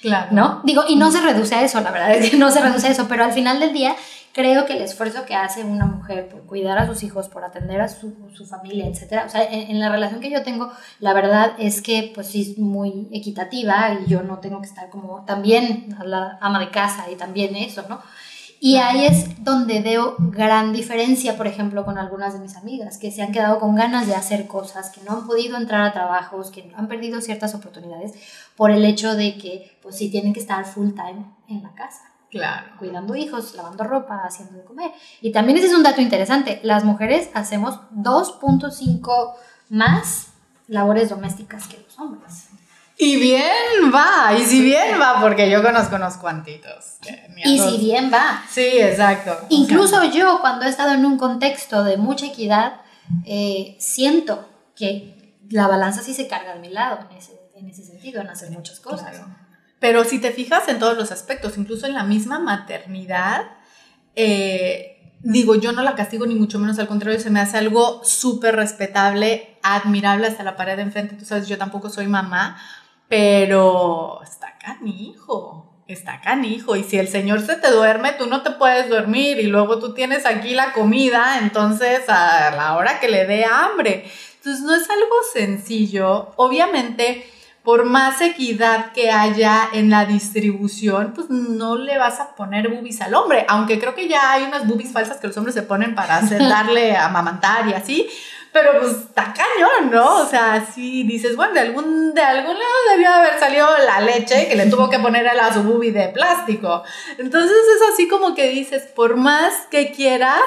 Claro. 0.00 0.28
¿No? 0.30 0.60
Digo, 0.64 0.84
y 0.88 0.96
no 0.96 1.10
se 1.10 1.20
reduce 1.20 1.54
a 1.54 1.62
eso, 1.62 1.80
la 1.80 1.90
verdad 1.90 2.12
es 2.12 2.30
que 2.30 2.36
no 2.36 2.50
se 2.50 2.60
reduce 2.60 2.86
a 2.86 2.90
eso, 2.90 3.08
pero 3.08 3.24
al 3.24 3.32
final 3.32 3.58
del 3.58 3.72
día 3.72 3.96
creo 4.32 4.66
que 4.66 4.74
el 4.74 4.82
esfuerzo 4.82 5.24
que 5.26 5.34
hace 5.34 5.64
una 5.64 5.86
mujer 5.86 6.28
por 6.28 6.42
cuidar 6.42 6.78
a 6.78 6.86
sus 6.86 7.02
hijos, 7.02 7.28
por 7.28 7.44
atender 7.44 7.80
a 7.80 7.88
su, 7.88 8.14
su 8.34 8.46
familia, 8.46 8.86
etcétera, 8.86 9.24
o 9.26 9.28
sea, 9.28 9.42
en, 9.44 9.78
la 9.80 9.88
relación 9.88 10.20
que 10.20 10.30
yo 10.30 10.42
tengo, 10.42 10.70
la 11.00 11.14
verdad 11.14 11.52
es 11.58 11.82
que 11.82 12.12
pues 12.14 12.28
sí 12.28 12.52
es 12.52 12.58
muy 12.58 13.08
equitativa 13.12 13.98
y 14.00 14.08
yo 14.08 14.22
no 14.22 14.38
tengo 14.38 14.60
que 14.60 14.66
estar 14.66 14.90
como 14.90 15.24
también 15.24 15.96
a 15.98 16.04
la 16.04 16.38
ama 16.40 16.60
de 16.60 16.70
casa 16.70 17.10
y 17.10 17.16
también 17.16 17.56
eso, 17.56 17.84
¿no? 17.88 18.00
Y 18.60 18.76
ahí 18.76 19.06
es 19.06 19.44
donde 19.44 19.80
veo 19.82 20.16
gran 20.18 20.72
diferencia, 20.72 21.36
por 21.36 21.46
ejemplo, 21.46 21.84
con 21.84 21.96
algunas 21.96 22.34
de 22.34 22.40
mis 22.40 22.56
amigas 22.56 22.98
que 22.98 23.12
se 23.12 23.22
han 23.22 23.30
quedado 23.30 23.60
con 23.60 23.76
ganas 23.76 24.08
de 24.08 24.16
hacer 24.16 24.48
cosas, 24.48 24.90
que 24.90 25.00
no 25.02 25.12
han 25.12 25.26
podido 25.28 25.56
entrar 25.56 25.82
a 25.82 25.92
trabajos, 25.92 26.50
que 26.50 26.72
han 26.76 26.88
perdido 26.88 27.20
ciertas 27.20 27.54
oportunidades 27.54 28.14
por 28.56 28.72
el 28.72 28.84
hecho 28.84 29.14
de 29.14 29.38
que, 29.38 29.78
pues 29.80 29.96
sí, 29.96 30.10
tienen 30.10 30.32
que 30.32 30.40
estar 30.40 30.64
full 30.64 30.90
time 30.90 31.24
en 31.48 31.62
la 31.62 31.72
casa. 31.74 32.07
Claro. 32.30 32.72
Cuidando 32.78 33.14
hijos, 33.16 33.54
lavando 33.54 33.84
ropa, 33.84 34.22
haciendo 34.24 34.58
de 34.58 34.64
comer. 34.64 34.92
Y 35.20 35.32
también 35.32 35.58
ese 35.58 35.68
es 35.68 35.74
un 35.74 35.82
dato 35.82 36.00
interesante. 36.00 36.60
Las 36.62 36.84
mujeres 36.84 37.30
hacemos 37.34 37.80
2.5 37.92 39.34
más 39.70 40.28
labores 40.66 41.08
domésticas 41.08 41.66
que 41.66 41.78
los 41.78 41.98
hombres. 41.98 42.48
Y 43.00 43.16
bien 43.16 43.92
va, 43.94 44.36
y 44.36 44.44
si 44.44 44.60
bien 44.60 45.00
va, 45.00 45.20
porque 45.20 45.48
yo 45.48 45.62
conozco 45.62 45.94
unos 45.94 46.16
cuantitos. 46.16 46.96
Y 47.44 47.58
si 47.60 47.78
bien 47.78 48.10
va. 48.12 48.42
Sí, 48.50 48.66
exacto. 48.80 49.46
Incluso 49.50 50.02
yo, 50.04 50.40
cuando 50.40 50.66
he 50.66 50.68
estado 50.68 50.94
en 50.94 51.06
un 51.06 51.16
contexto 51.16 51.84
de 51.84 51.96
mucha 51.96 52.26
equidad, 52.26 52.80
eh, 53.24 53.76
siento 53.78 54.48
que 54.74 55.36
la 55.48 55.68
balanza 55.68 56.02
sí 56.02 56.12
se 56.12 56.26
carga 56.26 56.54
de 56.54 56.60
mi 56.60 56.70
lado 56.70 56.98
en 57.08 57.16
ese, 57.16 57.40
en 57.54 57.68
ese 57.68 57.84
sentido, 57.84 58.20
en 58.20 58.30
hacer 58.30 58.50
muchas 58.50 58.80
cosas. 58.80 59.22
Pero 59.80 60.04
si 60.04 60.20
te 60.20 60.32
fijas 60.32 60.68
en 60.68 60.78
todos 60.78 60.96
los 60.96 61.12
aspectos, 61.12 61.56
incluso 61.56 61.86
en 61.86 61.94
la 61.94 62.04
misma 62.04 62.38
maternidad, 62.38 63.42
eh, 64.16 64.98
digo, 65.20 65.54
yo 65.54 65.72
no 65.72 65.82
la 65.82 65.94
castigo 65.94 66.26
ni 66.26 66.34
mucho 66.34 66.58
menos, 66.58 66.78
al 66.78 66.88
contrario, 66.88 67.20
se 67.20 67.30
me 67.30 67.40
hace 67.40 67.58
algo 67.58 68.02
súper 68.04 68.56
respetable, 68.56 69.58
admirable 69.62 70.26
hasta 70.26 70.42
la 70.42 70.56
pared 70.56 70.76
de 70.76 70.82
enfrente. 70.82 71.16
Tú 71.16 71.24
sabes, 71.24 71.48
yo 71.48 71.58
tampoco 71.58 71.90
soy 71.90 72.06
mamá, 72.06 72.60
pero 73.08 74.20
está 74.22 74.58
canijo. 74.58 75.64
está 75.86 76.20
canijo. 76.20 76.76
Y 76.76 76.84
si 76.84 76.98
el 76.98 77.08
señor 77.08 77.40
se 77.40 77.56
te 77.56 77.70
duerme, 77.70 78.12
tú 78.12 78.26
no 78.26 78.42
te 78.42 78.50
puedes 78.50 78.90
dormir 78.90 79.38
y 79.38 79.44
luego 79.44 79.78
tú 79.78 79.94
tienes 79.94 80.26
aquí 80.26 80.54
la 80.54 80.72
comida, 80.74 81.38
entonces 81.38 82.00
a 82.08 82.50
la 82.50 82.76
hora 82.76 83.00
que 83.00 83.08
le 83.08 83.24
dé 83.26 83.44
hambre. 83.46 84.04
Entonces 84.36 84.62
no 84.62 84.74
es 84.74 84.88
algo 84.90 85.14
sencillo. 85.32 86.32
Obviamente, 86.36 87.26
por 87.68 87.84
más 87.84 88.22
equidad 88.22 88.92
que 88.92 89.10
haya 89.10 89.68
en 89.74 89.90
la 89.90 90.06
distribución, 90.06 91.12
pues 91.14 91.28
no 91.28 91.76
le 91.76 91.98
vas 91.98 92.18
a 92.18 92.34
poner 92.34 92.70
boobies 92.70 93.02
al 93.02 93.12
hombre. 93.12 93.44
Aunque 93.46 93.78
creo 93.78 93.94
que 93.94 94.08
ya 94.08 94.32
hay 94.32 94.44
unas 94.44 94.66
boobies 94.66 94.90
falsas 94.90 95.18
que 95.18 95.26
los 95.26 95.36
hombres 95.36 95.54
se 95.54 95.64
ponen 95.64 95.94
para 95.94 96.16
hacer, 96.16 96.38
darle 96.48 96.96
a 96.96 97.10
mamantar 97.10 97.68
y 97.68 97.74
así. 97.74 98.08
Pero 98.54 98.70
pues 98.80 98.92
está 98.92 99.34
cañón, 99.34 99.90
¿no? 99.90 100.22
O 100.22 100.24
sea, 100.24 100.64
si 100.64 101.02
dices, 101.02 101.36
bueno, 101.36 101.52
de 101.52 101.60
algún, 101.60 102.14
de 102.14 102.22
algún 102.22 102.54
lado 102.54 102.74
debió 102.90 103.12
haber 103.12 103.38
salido 103.38 103.68
la 103.84 104.00
leche 104.00 104.48
que 104.48 104.56
le 104.56 104.64
tuvo 104.70 104.88
que 104.88 104.98
poner 105.00 105.28
a 105.28 105.34
la 105.34 105.52
su 105.52 105.78
de 105.78 106.08
plástico. 106.08 106.84
Entonces 107.18 107.50
es 107.50 107.92
así 107.92 108.08
como 108.08 108.34
que 108.34 108.48
dices, 108.48 108.84
por 108.96 109.18
más 109.18 109.52
que 109.70 109.92
quieras, 109.92 110.40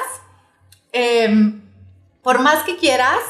em, 0.90 1.62
por 2.20 2.40
más 2.40 2.64
que 2.64 2.76
quieras, 2.76 3.20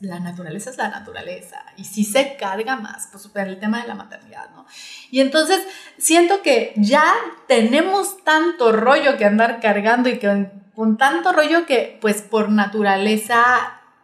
la 0.00 0.18
naturaleza 0.18 0.70
es 0.70 0.78
la 0.78 0.88
naturaleza 0.88 1.64
y 1.76 1.84
si 1.84 2.04
se 2.04 2.36
carga 2.36 2.76
más, 2.76 3.08
pues 3.12 3.30
el 3.34 3.60
tema 3.60 3.82
de 3.82 3.88
la 3.88 3.94
maternidad, 3.94 4.50
¿no? 4.50 4.66
Y 5.10 5.20
entonces 5.20 5.60
siento 5.98 6.42
que 6.42 6.72
ya 6.76 7.04
tenemos 7.46 8.22
tanto 8.24 8.72
rollo 8.72 9.18
que 9.18 9.26
andar 9.26 9.60
cargando 9.60 10.08
y 10.08 10.18
que 10.18 10.50
con 10.74 10.96
tanto 10.96 11.32
rollo 11.32 11.66
que 11.66 11.98
pues 12.00 12.22
por 12.22 12.50
naturaleza 12.50 13.44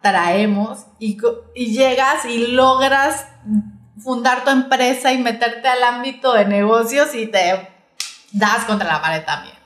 traemos 0.01 0.85
y, 0.99 1.17
y 1.55 1.73
llegas 1.73 2.25
y 2.25 2.47
logras 2.47 3.25
fundar 3.97 4.43
tu 4.43 4.51
empresa 4.51 5.11
y 5.11 5.17
meterte 5.17 5.67
al 5.67 5.83
ámbito 5.83 6.33
de 6.33 6.45
negocios 6.45 7.15
y 7.15 7.27
te 7.27 7.69
das 8.31 8.65
contra 8.65 8.87
la 8.87 9.01
pared 9.01 9.25
también. 9.25 9.56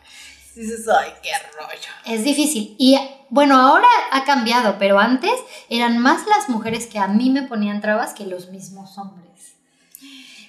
Dices, 0.56 0.86
ay, 0.90 1.14
qué 1.24 1.32
rollo. 1.56 1.90
Es 2.06 2.24
difícil. 2.24 2.76
Y 2.78 2.98
bueno, 3.30 3.56
ahora 3.56 3.88
ha 4.12 4.26
cambiado, 4.26 4.76
pero 4.78 5.00
antes 5.00 5.32
eran 5.70 5.98
más 5.98 6.28
las 6.28 6.50
mujeres 6.50 6.88
que 6.88 7.00
a 7.00 7.08
mí 7.08 7.30
me 7.30 7.44
ponían 7.44 7.80
trabas 7.80 8.14
que 8.14 8.26
los 8.26 8.50
mismos 8.50 8.98
hombres. 8.98 9.54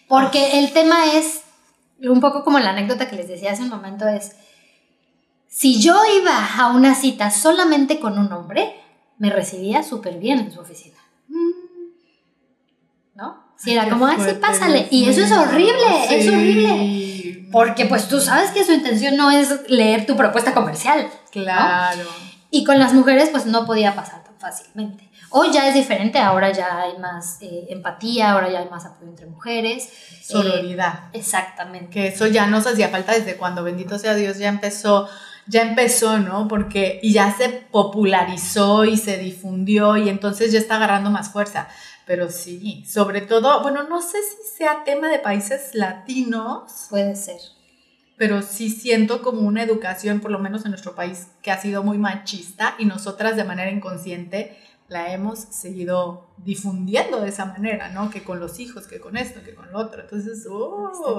Porque 0.08 0.58
el 0.58 0.72
tema 0.72 1.12
es, 1.12 1.42
un 2.00 2.20
poco 2.20 2.42
como 2.42 2.58
la 2.58 2.70
anécdota 2.70 3.08
que 3.08 3.16
les 3.16 3.28
decía 3.28 3.52
hace 3.52 3.62
un 3.62 3.68
momento, 3.68 4.08
es, 4.08 4.32
si 5.48 5.80
yo 5.80 6.02
iba 6.20 6.56
a 6.58 6.72
una 6.72 6.94
cita 6.96 7.30
solamente 7.30 8.00
con 8.00 8.18
un 8.18 8.32
hombre, 8.32 8.74
me 9.18 9.30
recibía 9.30 9.84
súper 9.84 10.18
bien 10.18 10.40
en 10.40 10.50
su 10.52 10.60
oficina. 10.60 10.98
¿No? 13.14 13.44
Si 13.56 13.72
era 13.72 13.88
como, 13.88 14.06
así, 14.06 14.34
pásale. 14.40 14.88
Y 14.90 15.08
eso 15.08 15.20
es 15.20 15.30
horrible, 15.30 16.06
es 16.10 16.26
horrible. 16.26 17.11
Porque 17.52 17.86
pues 17.86 18.08
tú 18.08 18.20
sabes 18.20 18.50
que 18.50 18.64
su 18.64 18.72
intención 18.72 19.16
no 19.16 19.30
es 19.30 19.68
leer 19.68 20.06
tu 20.06 20.16
propuesta 20.16 20.54
comercial. 20.54 21.08
Claro. 21.30 22.08
Y 22.50 22.64
con 22.64 22.78
las 22.78 22.92
mujeres 22.92 23.28
pues 23.30 23.46
no 23.46 23.66
podía 23.66 23.94
pasar 23.94 24.24
tan 24.24 24.36
fácilmente. 24.38 25.10
Hoy 25.30 25.52
ya 25.52 25.68
es 25.68 25.74
diferente, 25.74 26.18
ahora 26.18 26.50
ya 26.50 26.80
hay 26.80 26.98
más 26.98 27.38
eh, 27.40 27.66
empatía, 27.70 28.32
ahora 28.32 28.50
ya 28.50 28.58
hay 28.58 28.68
más 28.68 28.84
apoyo 28.84 29.10
entre 29.10 29.26
mujeres. 29.26 29.88
Sororidad. 30.22 31.04
Eh, 31.12 31.18
exactamente. 31.18 31.90
Que 31.90 32.08
eso 32.08 32.26
ya 32.26 32.46
nos 32.46 32.66
hacía 32.66 32.88
falta 32.88 33.12
desde 33.12 33.36
cuando, 33.36 33.62
bendito 33.62 33.98
sea 33.98 34.14
Dios, 34.14 34.38
ya 34.38 34.48
empezó 34.48 35.08
ya 35.46 35.62
empezó, 35.62 36.18
¿no? 36.18 36.48
Porque 36.48 37.00
y 37.02 37.12
ya 37.12 37.34
se 37.36 37.48
popularizó 37.48 38.84
y 38.84 38.96
se 38.96 39.18
difundió 39.18 39.96
y 39.96 40.08
entonces 40.08 40.52
ya 40.52 40.58
está 40.58 40.76
agarrando 40.76 41.10
más 41.10 41.30
fuerza. 41.30 41.68
Pero 42.06 42.30
sí, 42.30 42.84
sobre 42.86 43.20
todo, 43.20 43.62
bueno, 43.62 43.84
no 43.84 44.02
sé 44.02 44.18
si 44.22 44.56
sea 44.56 44.84
tema 44.84 45.08
de 45.08 45.18
países 45.18 45.74
latinos. 45.74 46.86
Puede 46.90 47.14
ser. 47.14 47.38
Pero 48.16 48.42
sí 48.42 48.70
siento 48.70 49.22
como 49.22 49.40
una 49.40 49.62
educación, 49.62 50.20
por 50.20 50.30
lo 50.30 50.38
menos 50.38 50.64
en 50.64 50.70
nuestro 50.72 50.94
país, 50.94 51.28
que 51.42 51.50
ha 51.50 51.60
sido 51.60 51.82
muy 51.82 51.98
machista 51.98 52.74
y 52.78 52.84
nosotras 52.84 53.36
de 53.36 53.44
manera 53.44 53.70
inconsciente 53.70 54.58
la 54.88 55.12
hemos 55.12 55.38
seguido 55.38 56.28
difundiendo 56.36 57.20
de 57.20 57.30
esa 57.30 57.46
manera, 57.46 57.88
¿no? 57.88 58.10
Que 58.10 58.22
con 58.22 58.38
los 58.40 58.60
hijos, 58.60 58.86
que 58.86 59.00
con 59.00 59.16
esto, 59.16 59.42
que 59.42 59.54
con 59.54 59.72
lo 59.72 59.78
otro. 59.78 60.02
Entonces, 60.02 60.46
oh. 60.50 61.18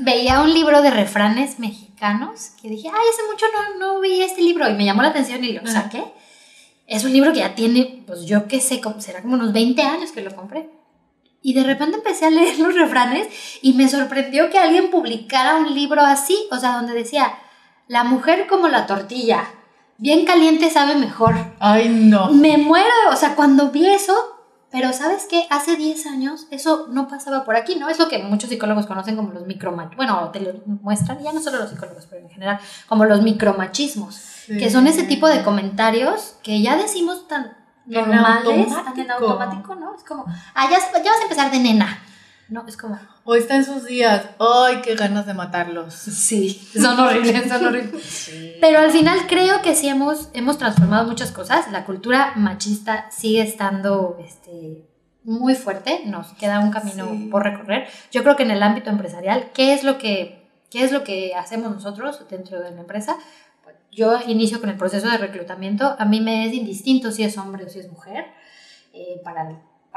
Veía 0.00 0.40
un 0.40 0.52
libro 0.52 0.82
de 0.82 0.90
refranes 0.90 1.58
mexicanos 1.58 2.52
que 2.60 2.68
dije, 2.68 2.88
ay, 2.88 3.04
hace 3.12 3.30
mucho 3.30 3.46
no, 3.52 3.78
no 3.78 4.00
vi 4.00 4.22
este 4.22 4.42
libro 4.42 4.68
y 4.68 4.74
me 4.74 4.84
llamó 4.84 5.02
la 5.02 5.08
atención 5.08 5.44
y 5.44 5.52
lo 5.52 5.66
saqué. 5.66 6.02
Es 6.88 7.04
un 7.04 7.12
libro 7.12 7.34
que 7.34 7.40
ya 7.40 7.54
tiene, 7.54 8.02
pues 8.06 8.24
yo 8.24 8.48
qué 8.48 8.60
sé, 8.60 8.80
será 8.98 9.20
como 9.20 9.34
unos 9.34 9.52
20 9.52 9.82
años 9.82 10.10
que 10.10 10.22
lo 10.22 10.34
compré. 10.34 10.70
Y 11.42 11.52
de 11.52 11.62
repente 11.62 11.98
empecé 11.98 12.24
a 12.24 12.30
leer 12.30 12.58
los 12.60 12.74
refranes 12.74 13.28
y 13.60 13.74
me 13.74 13.88
sorprendió 13.88 14.48
que 14.48 14.58
alguien 14.58 14.90
publicara 14.90 15.56
un 15.56 15.74
libro 15.74 16.00
así, 16.00 16.48
o 16.50 16.56
sea, 16.56 16.72
donde 16.72 16.94
decía, 16.94 17.34
la 17.88 18.04
mujer 18.04 18.46
como 18.48 18.68
la 18.68 18.86
tortilla, 18.86 19.44
bien 19.98 20.24
caliente 20.24 20.70
sabe 20.70 20.94
mejor. 20.94 21.34
Ay, 21.60 21.90
no. 21.90 22.30
Me 22.30 22.56
muero, 22.56 22.88
o 23.12 23.16
sea, 23.16 23.36
cuando 23.36 23.70
vi 23.70 23.86
eso, 23.86 24.37
pero 24.70 24.92
¿sabes 24.92 25.26
qué? 25.30 25.46
Hace 25.50 25.76
10 25.76 26.06
años 26.06 26.46
eso 26.50 26.86
no 26.90 27.08
pasaba 27.08 27.44
por 27.44 27.56
aquí, 27.56 27.76
¿no? 27.76 27.88
Es 27.88 27.98
lo 27.98 28.08
que 28.08 28.18
muchos 28.18 28.50
psicólogos 28.50 28.86
conocen 28.86 29.16
como 29.16 29.32
los 29.32 29.46
micromachismos. 29.46 29.96
Bueno, 29.96 30.30
te 30.30 30.40
lo 30.40 30.52
muestran, 30.82 31.22
ya 31.22 31.32
no 31.32 31.40
solo 31.40 31.58
los 31.58 31.70
psicólogos, 31.70 32.06
pero 32.06 32.22
en 32.22 32.30
general, 32.30 32.58
como 32.86 33.04
los 33.06 33.22
micromachismos. 33.22 34.20
Que 34.46 34.70
son 34.70 34.86
ese 34.86 35.02
tipo 35.04 35.28
de 35.28 35.42
comentarios 35.42 36.36
que 36.42 36.62
ya 36.62 36.76
decimos 36.76 37.28
tan 37.28 37.56
normales, 37.86 38.68
tan 38.68 38.98
en 38.98 39.10
automático, 39.10 39.74
¿no? 39.74 39.94
Es 39.94 40.04
como, 40.04 40.24
ah, 40.54 40.68
ya, 40.70 40.78
ya 40.78 41.10
vas 41.10 41.20
a 41.20 41.22
empezar 41.22 41.50
de 41.50 41.58
nena. 41.60 42.02
No, 42.48 42.66
es 42.66 42.78
como. 42.78 42.98
O 43.24 43.34
está 43.34 43.56
en 43.56 43.64
sus 43.64 43.84
días. 43.84 44.30
¡Ay, 44.38 44.80
qué 44.82 44.94
ganas 44.94 45.26
de 45.26 45.34
matarlos! 45.34 45.92
Sí, 45.94 46.50
son 46.80 46.98
horribles, 46.98 47.46
son 47.46 47.66
horribles. 47.66 48.56
Pero 48.60 48.78
al 48.78 48.90
final 48.90 49.18
creo 49.28 49.60
que 49.60 49.74
sí 49.74 49.88
hemos, 49.88 50.30
hemos 50.32 50.56
transformado 50.56 51.06
muchas 51.06 51.30
cosas. 51.30 51.70
La 51.70 51.84
cultura 51.84 52.32
machista 52.36 53.10
sigue 53.10 53.42
estando 53.42 54.16
este, 54.24 54.88
muy 55.24 55.54
fuerte. 55.54 56.02
Nos 56.06 56.32
queda 56.34 56.60
un 56.60 56.70
camino 56.70 57.30
por 57.30 57.42
recorrer. 57.42 57.86
Yo 58.10 58.22
creo 58.22 58.36
que 58.36 58.44
en 58.44 58.50
el 58.50 58.62
ámbito 58.62 58.88
empresarial, 58.88 59.50
¿qué 59.52 59.74
es 59.74 59.84
lo 59.84 59.98
que, 59.98 60.48
qué 60.70 60.84
es 60.84 60.92
lo 60.92 61.04
que 61.04 61.34
hacemos 61.34 61.70
nosotros 61.70 62.26
dentro 62.30 62.60
de 62.60 62.70
la 62.70 62.80
empresa? 62.80 63.18
Yo 63.92 64.18
inicio 64.26 64.60
con 64.60 64.70
el 64.70 64.76
proceso 64.76 65.10
de 65.10 65.18
reclutamiento. 65.18 65.96
A 65.98 66.06
mí 66.06 66.20
me 66.22 66.46
es 66.46 66.54
indistinto 66.54 67.10
si 67.10 67.24
es 67.24 67.36
hombre 67.36 67.66
o 67.66 67.68
si 67.68 67.78
es 67.80 67.90
mujer. 67.90 68.26
Eh, 68.94 69.20
para 69.22 69.44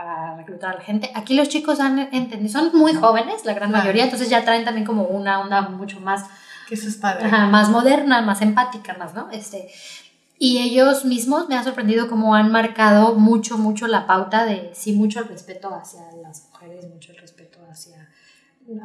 para 0.01 0.35
reclutar 0.35 0.73
a 0.73 0.77
la 0.79 0.81
gente. 0.81 1.11
Aquí 1.13 1.35
los 1.35 1.47
chicos 1.47 1.79
han 1.79 1.99
entendido, 1.99 2.49
son 2.49 2.71
muy 2.73 2.95
jóvenes, 2.95 3.45
la 3.45 3.53
gran 3.53 3.69
mayoría, 3.71 4.03
entonces 4.05 4.29
ya 4.29 4.43
traen 4.43 4.65
también 4.65 4.85
como 4.85 5.03
una 5.03 5.39
onda 5.39 5.61
mucho 5.61 5.99
más... 5.99 6.25
Que 6.67 6.73
eso 6.73 6.87
es 6.87 6.97
padre. 6.97 7.29
más 7.29 7.69
moderna, 7.69 8.21
más 8.23 8.41
empática, 8.41 8.95
más, 8.97 9.13
¿no? 9.13 9.29
Este, 9.29 9.69
y 10.39 10.57
ellos 10.57 11.05
mismos 11.05 11.49
me 11.49 11.55
han 11.55 11.63
sorprendido 11.63 12.09
cómo 12.09 12.33
han 12.33 12.51
marcado 12.51 13.13
mucho, 13.13 13.59
mucho 13.59 13.85
la 13.85 14.07
pauta 14.07 14.43
de, 14.45 14.71
sí, 14.73 14.93
mucho 14.93 15.19
el 15.19 15.27
respeto 15.27 15.69
hacia 15.75 16.01
las 16.23 16.49
mujeres, 16.49 16.89
mucho 16.89 17.11
el 17.11 17.19
respeto 17.19 17.59
hacia, 17.69 18.09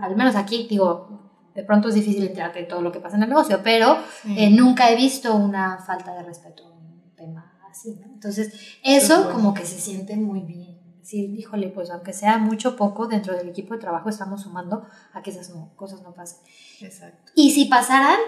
al 0.02 0.16
menos 0.16 0.37
aquí, 0.37 0.66
digo, 0.68 1.30
de 1.54 1.62
pronto 1.62 1.88
es 1.88 1.94
difícil 1.94 2.26
enterarte 2.26 2.58
de 2.58 2.66
todo 2.66 2.82
lo 2.82 2.92
que 2.92 3.00
pasa 3.00 3.16
en 3.16 3.23
el 3.23 3.30
negocio, 3.30 3.61
pero 3.64 3.96
eh, 4.37 4.50
nunca 4.50 4.90
he 4.90 4.96
visto 4.96 5.35
una 5.35 5.78
falta 5.78 6.12
de 6.12 6.25
respeto 6.25 6.64
en 6.64 6.76
un 6.76 7.14
tema 7.16 7.58
así, 7.70 7.96
¿no? 7.99 8.12
Entonces, 8.12 8.52
eso 8.82 9.32
como 9.32 9.54
que 9.54 9.64
se 9.64 9.80
siente 9.80 10.14
muy 10.16 10.40
bien 10.40 10.75
decir, 11.06 11.38
híjole, 11.38 11.68
pues 11.68 11.90
aunque 11.90 12.12
sea 12.12 12.38
mucho 12.38 12.70
o 12.70 12.76
poco, 12.76 13.06
dentro 13.06 13.34
del 13.36 13.48
equipo 13.48 13.75
de 13.75 13.80
trabajo 13.80 14.08
estamos 14.08 14.42
sumando 14.42 14.84
a 15.12 15.22
que 15.22 15.30
esas 15.30 15.52
cosas 15.76 16.02
no 16.02 16.12
pasen. 16.12 16.38
Exacto. 16.80 17.32
Y 17.36 17.52
si 17.52 17.66
pasaran, 17.66 18.18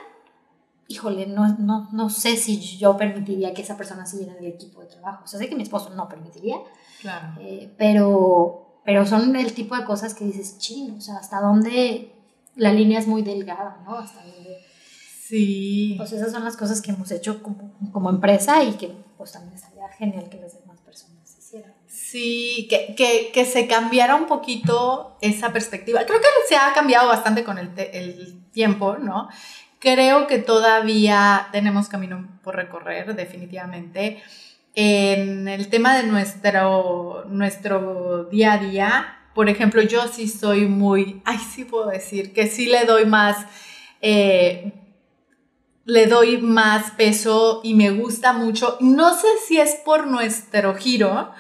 híjole, 0.87 1.27
no, 1.27 1.57
no, 1.59 1.89
no 1.93 2.09
sé 2.09 2.37
si 2.37 2.61
yo 2.79 2.97
permitiría 2.97 3.53
que 3.53 3.63
esa 3.63 3.77
persona 3.77 4.07
siguiera 4.07 4.33
en 4.35 4.45
el 4.45 4.53
equipo 4.53 4.81
de 4.81 4.87
trabajo. 4.87 5.25
O 5.25 5.27
sea, 5.27 5.41
sé 5.41 5.49
que 5.49 5.57
mi 5.57 5.65
esposo 5.65 5.91
no 5.91 6.09
permitiría. 6.09 6.57
Claro. 7.01 7.35
Eh, 7.41 7.75
pero, 7.77 8.81
pero 8.85 9.05
son 9.05 9.35
el 9.35 9.53
tipo 9.55 9.77
de 9.77 9.85
cosas 9.85 10.15
que 10.15 10.25
dices, 10.25 10.59
chino, 10.59 10.97
o 10.97 11.01
sea, 11.01 11.17
hasta 11.17 11.41
dónde 11.41 12.13
la 12.55 12.73
línea 12.73 13.01
es 13.01 13.09
muy 13.09 13.23
delgada, 13.23 13.83
¿no? 13.85 13.97
Hasta 13.99 14.23
dónde... 14.23 14.57
Sí. 15.21 15.95
Pues 15.99 16.13
esas 16.13 16.31
son 16.31 16.45
las 16.45 16.57
cosas 16.57 16.81
que 16.81 16.93
hemos 16.93 17.11
hecho 17.11 17.43
como, 17.43 17.73
como 17.93 18.09
empresa 18.09 18.63
y 18.63 18.73
que 18.75 18.97
pues 19.19 19.33
también 19.33 19.55
estaría 19.55 19.87
genial 19.89 20.29
que 20.31 20.41
las 20.41 20.59
demás. 20.59 20.68
Sí, 22.11 22.67
que, 22.71 22.95
que, 22.95 23.31
que, 23.35 23.45
se 23.45 23.67
cambiara 23.67 24.15
un 24.15 24.25
poquito 24.25 25.19
esa 25.21 25.53
perspectiva. 25.53 26.07
Creo 26.07 26.19
que 26.19 26.27
se 26.49 26.57
ha 26.57 26.73
cambiado 26.73 27.07
bastante 27.07 27.45
con 27.45 27.59
el, 27.59 27.71
el 27.77 28.51
tiempo, 28.51 28.97
¿no? 28.97 29.29
Creo 29.79 30.27
que 30.27 30.39
todavía 30.39 31.49
tenemos 31.53 31.87
camino 31.91 32.27
por 32.43 32.57
recorrer, 32.57 33.15
definitivamente. 33.15 34.23
En 34.75 35.49
el 35.49 35.69
tema 35.69 35.99
de 35.99 36.05
nuestro, 36.05 37.27
nuestro 37.29 38.25
día 38.25 38.55
a 38.55 38.59
día, 38.59 39.19
por 39.35 39.51
ejemplo, 39.51 39.83
yo 39.83 40.09
sí 40.09 40.29
soy 40.29 40.65
muy, 40.65 41.21
ay, 41.27 41.37
sí 41.37 41.67
puedo 41.67 41.89
decir 41.89 42.33
que 42.33 42.47
sí 42.47 42.65
le 42.65 42.87
doy 42.87 43.05
más, 43.05 43.45
eh, 44.01 44.73
le 45.85 46.07
doy 46.07 46.39
más 46.39 46.91
peso 46.93 47.61
y 47.63 47.75
me 47.75 47.91
gusta 47.91 48.33
mucho. 48.33 48.79
No 48.81 49.13
sé 49.13 49.29
si 49.47 49.61
es 49.61 49.75
por 49.85 50.07
nuestro 50.07 50.75
giro, 50.75 51.35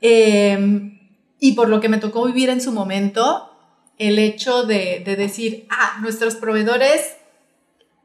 Em, 0.00 0.98
y 1.38 1.52
por 1.52 1.68
lo 1.68 1.80
que 1.80 1.88
me 1.88 1.98
tocó 1.98 2.24
vivir 2.24 2.50
en 2.50 2.60
su 2.60 2.72
momento, 2.72 3.52
el 3.98 4.18
hecho 4.18 4.64
de, 4.64 5.02
de 5.04 5.16
decir, 5.16 5.66
ah, 5.70 5.98
nuestros 6.00 6.36
proveedores 6.36 7.16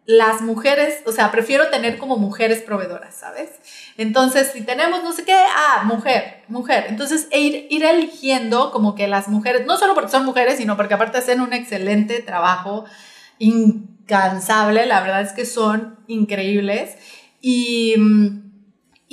las 0.06 0.42
mujeres, 0.42 1.02
o 1.06 1.12
sea, 1.12 1.32
prefiero 1.32 1.70
tener 1.70 1.98
como 1.98 2.18
mujeres 2.18 2.62
proveedoras, 2.62 3.16
¿sabes? 3.16 3.50
Entonces, 3.98 4.52
si 4.52 4.62
tenemos 4.62 5.04
no 5.04 5.14
sé 5.14 5.24
qué, 5.24 5.34
ah, 5.34 5.84
mujer, 5.86 6.44
mujer. 6.48 6.86
Entonces, 6.90 7.28
e 7.32 7.40
ir, 7.40 7.68
ir 7.70 7.84
eligiendo 7.84 8.72
como 8.72 8.96
que 8.96 9.08
las 9.08 9.28
mujeres, 9.28 9.66
no 9.66 9.78
solo 9.78 9.94
porque 9.94 10.12
son 10.12 10.26
mujeres, 10.26 10.58
sino 10.58 10.76
porque 10.76 10.96
aparte 10.96 11.20
hacen 11.20 11.40
un 11.40 11.54
excelente 11.54 12.22
trabajo, 12.22 12.86
incansable, 13.38 14.86
la 14.86 15.02
verdad 15.02 15.22
es 15.22 15.34
que 15.34 15.46
son 15.46 16.00
increíbles. 16.08 16.98
Y, 17.40 17.96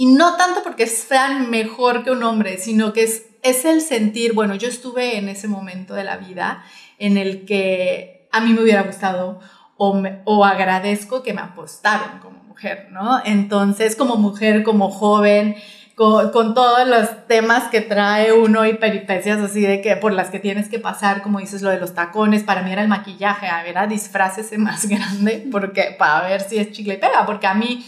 y 0.00 0.06
no 0.06 0.36
tanto 0.36 0.62
porque 0.62 0.86
sean 0.86 1.50
mejor 1.50 2.04
que 2.04 2.12
un 2.12 2.22
hombre, 2.22 2.58
sino 2.58 2.92
que 2.92 3.02
es, 3.02 3.26
es 3.42 3.64
el 3.64 3.80
sentir, 3.80 4.32
bueno, 4.32 4.54
yo 4.54 4.68
estuve 4.68 5.18
en 5.18 5.28
ese 5.28 5.48
momento 5.48 5.92
de 5.92 6.04
la 6.04 6.18
vida 6.18 6.62
en 6.98 7.16
el 7.16 7.44
que 7.44 8.28
a 8.30 8.40
mí 8.40 8.52
me 8.52 8.62
hubiera 8.62 8.82
gustado 8.82 9.40
o, 9.76 10.44
agradezco 10.44 11.24
que 11.24 11.34
me 11.34 11.40
apostaron 11.40 12.20
como 12.20 12.44
mujer, 12.44 12.86
¿no? 12.92 13.20
Entonces, 13.24 13.96
como 13.96 14.14
mujer, 14.14 14.62
como 14.62 14.88
joven, 14.88 15.56
con, 15.96 16.54
todos 16.54 16.86
los 16.86 17.26
temas 17.26 17.64
que 17.64 17.80
trae 17.80 18.32
uno 18.32 18.66
y 18.66 18.74
peripecias 18.74 19.40
así 19.40 19.62
de 19.62 19.80
que 19.80 19.96
por 19.96 20.12
las 20.12 20.30
que 20.30 20.38
tienes 20.38 20.68
que 20.68 20.78
pasar, 20.78 21.22
como 21.22 21.40
dices 21.40 21.60
lo 21.60 21.70
de 21.70 21.80
los 21.80 21.94
tacones, 21.94 22.44
para 22.44 22.62
mí 22.62 22.70
era 22.70 22.82
el 22.82 22.88
maquillaje, 22.88 23.48
a 23.48 23.64
ver, 23.64 23.76
a 23.76 23.88
disfrácese 23.88 24.58
más 24.58 24.86
grande, 24.88 25.44
porque 25.50 25.96
para 25.98 26.28
ver 26.28 26.42
si 26.42 26.58
es 26.58 26.70
chicle 26.70 26.94
y 26.94 26.98
pega, 26.98 27.26
porque 27.26 27.48
a 27.48 27.54
mí 27.54 27.84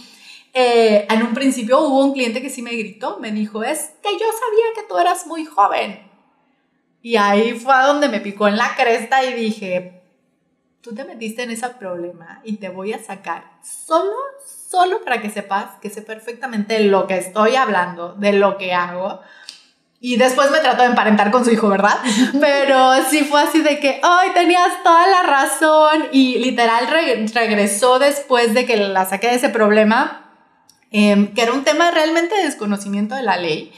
eh, 0.53 1.07
en 1.09 1.23
un 1.23 1.35
principio 1.35 1.81
hubo 1.81 2.05
un 2.05 2.13
cliente 2.13 2.43
que 2.43 2.51
sí 2.51 2.63
me 2.63 2.73
gritó, 2.73 3.19
me 3.21 3.31
dijo, 3.31 3.63
es 3.63 3.93
que 4.03 4.13
yo 4.13 4.19
sabía 4.19 4.67
que 4.75 4.83
tú 4.89 4.99
eras 4.99 5.27
muy 5.27 5.45
joven. 5.45 6.11
Y 7.03 7.17
ahí 7.17 7.59
fue 7.59 7.75
donde 7.87 8.09
me 8.09 8.21
picó 8.21 8.49
en 8.49 8.57
la 8.57 8.75
cresta 8.77 9.25
y 9.25 9.33
dije, 9.33 10.03
tú 10.81 10.95
te 10.95 11.05
metiste 11.05 11.43
en 11.43 11.51
ese 11.51 11.69
problema 11.69 12.41
y 12.45 12.57
te 12.57 12.69
voy 12.69 12.93
a 12.93 13.03
sacar 13.03 13.45
solo, 13.63 14.13
solo 14.69 15.03
para 15.05 15.21
que 15.23 15.31
sepas 15.31 15.77
que 15.81 15.91
sé 15.91 16.03
perfectamente 16.03 16.81
lo 16.81 17.07
que 17.07 17.17
estoy 17.17 17.57
hablando, 17.57 18.15
de 18.15 18.33
lo 18.33 18.59
que 18.59 18.75
hago. 18.75 19.21
Y 20.03 20.17
después 20.17 20.51
me 20.51 20.61
trató 20.61 20.83
de 20.83 20.89
emparentar 20.89 21.31
con 21.31 21.45
su 21.45 21.51
hijo, 21.51 21.69
¿verdad? 21.69 21.99
Pero 22.41 23.05
sí 23.11 23.25
fue 23.25 23.43
así 23.43 23.61
de 23.61 23.79
que, 23.79 24.01
ay, 24.03 24.31
tenías 24.33 24.83
toda 24.83 25.07
la 25.07 25.23
razón. 25.23 26.09
Y 26.11 26.39
literal 26.39 26.89
regresó 26.89 27.99
después 27.99 28.55
de 28.55 28.65
que 28.65 28.77
la 28.79 29.05
saqué 29.05 29.29
de 29.29 29.35
ese 29.35 29.51
problema, 29.51 30.30
em, 30.91 31.33
que 31.35 31.43
era 31.43 31.53
un 31.53 31.65
tema 31.65 31.91
realmente 31.91 32.35
de 32.37 32.45
desconocimiento 32.45 33.15
de 33.15 33.23
la 33.23 33.37
ley 33.37 33.73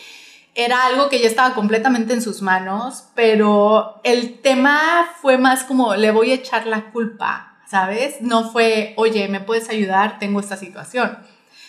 era 0.54 0.86
algo 0.86 1.08
que 1.08 1.20
ya 1.20 1.28
estaba 1.28 1.54
completamente 1.54 2.12
en 2.12 2.22
sus 2.22 2.42
manos, 2.42 3.04
pero 3.14 4.00
el 4.04 4.40
tema 4.40 5.08
fue 5.20 5.38
más 5.38 5.64
como 5.64 5.94
le 5.94 6.10
voy 6.10 6.30
a 6.30 6.34
echar 6.34 6.66
la 6.66 6.90
culpa, 6.90 7.58
¿sabes? 7.66 8.20
No 8.20 8.50
fue, 8.50 8.92
oye, 8.96 9.28
¿me 9.28 9.40
puedes 9.40 9.70
ayudar? 9.70 10.18
Tengo 10.18 10.40
esta 10.40 10.56
situación. 10.56 11.18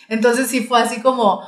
Entonces 0.09 0.47
sí 0.49 0.65
fue 0.65 0.81
así 0.81 1.01
como, 1.01 1.47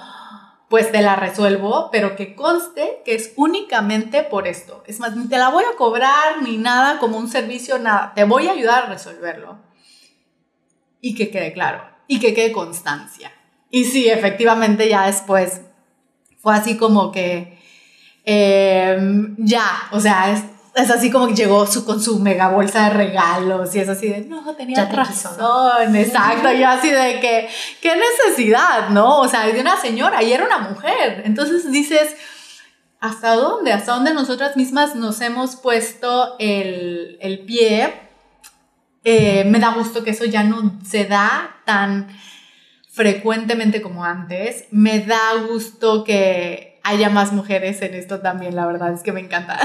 pues 0.70 0.94
te 0.94 1.02
la 1.02 1.18
resuelvo, 1.18 1.90
pero 1.92 2.16
que 2.16 2.36
conste 2.36 3.02
que 3.04 3.16
es 3.16 3.34
únicamente 3.36 4.24
por 4.24 4.48
esto. 4.48 4.82
Es 4.88 5.02
más, 5.02 5.16
ni 5.18 5.28
te 5.28 5.38
la 5.38 5.50
voy 5.50 5.66
a 5.66 5.76
cobrar 5.76 6.42
ni 6.42 6.58
nada 6.58 7.00
como 7.00 7.18
un 7.18 7.28
servicio, 7.28 7.80
nada. 7.80 8.14
Te 8.16 8.24
voy 8.24 8.48
a 8.48 8.54
ayudar 8.54 8.84
a 8.84 8.90
resolverlo. 8.90 9.60
Y 11.02 11.16
que 11.16 11.30
quede 11.30 11.52
claro, 11.52 11.84
y 12.08 12.20
que 12.20 12.34
quede 12.34 12.54
constancia. 12.54 13.32
Y 13.76 13.84
sí, 13.84 14.08
efectivamente 14.08 14.88
ya 14.88 15.06
después 15.06 15.60
fue 16.42 16.56
así 16.56 16.78
como 16.78 17.12
que 17.12 17.60
em, 18.24 19.36
ya, 19.38 19.70
o 19.92 20.00
sea, 20.00 20.32
es, 20.32 20.44
es, 20.76 20.90
así 20.90 21.12
como 21.12 21.28
que 21.28 21.36
llegó 21.36 21.68
su, 21.68 21.84
con 21.84 22.02
su 22.02 22.20
mega 22.20 22.48
bolsa 22.48 22.86
de 22.86 22.92
regalos 22.92 23.76
y 23.76 23.80
es 23.80 23.90
así 23.90 24.08
de, 24.08 24.22
no, 24.22 24.56
tenía 24.56 24.86
razón, 24.86 25.94
exacto, 25.94 26.54
yo 26.54 26.70
así 26.70 26.90
de 26.90 27.20
que, 27.20 27.50
qué 27.82 27.98
necesidad, 27.98 28.92
¿no? 28.92 29.20
O 29.20 29.28
sea, 29.28 29.46
de 29.46 29.60
una 29.60 29.76
señora 29.76 30.24
y 30.24 30.32
era 30.32 30.46
una 30.46 30.60
mujer. 30.60 31.24
Entonces 31.26 31.70
dices, 31.70 32.16
¿hasta 33.02 33.36
dónde? 33.36 33.74
¿Hasta 33.74 33.92
dónde 33.92 34.14
nosotras 34.14 34.56
mismas 34.56 34.96
nos 34.96 35.20
hemos 35.20 35.58
puesto 35.58 36.38
el, 36.40 37.18
el 37.20 37.40
pie? 37.40 37.94
Eh, 39.04 39.44
me 39.44 39.60
da 39.60 39.74
gusto 39.74 40.02
que 40.06 40.12
eso 40.12 40.24
ya 40.24 40.46
no 40.46 40.80
se 40.90 41.04
da 41.04 41.58
tan 41.66 42.08
frecuentemente 42.96 43.82
como 43.82 44.06
antes. 44.06 44.66
Me 44.72 45.00
da 45.00 45.34
gusto 45.50 46.06
que 46.06 46.80
haya 46.82 47.10
más 47.10 47.34
mujeres 47.34 47.82
en 47.82 47.94
esto 47.94 48.22
también, 48.22 48.56
la 48.56 48.66
verdad 48.66 48.94
es 48.94 49.04
que 49.04 49.12
me 49.12 49.20
encanta. 49.20 49.60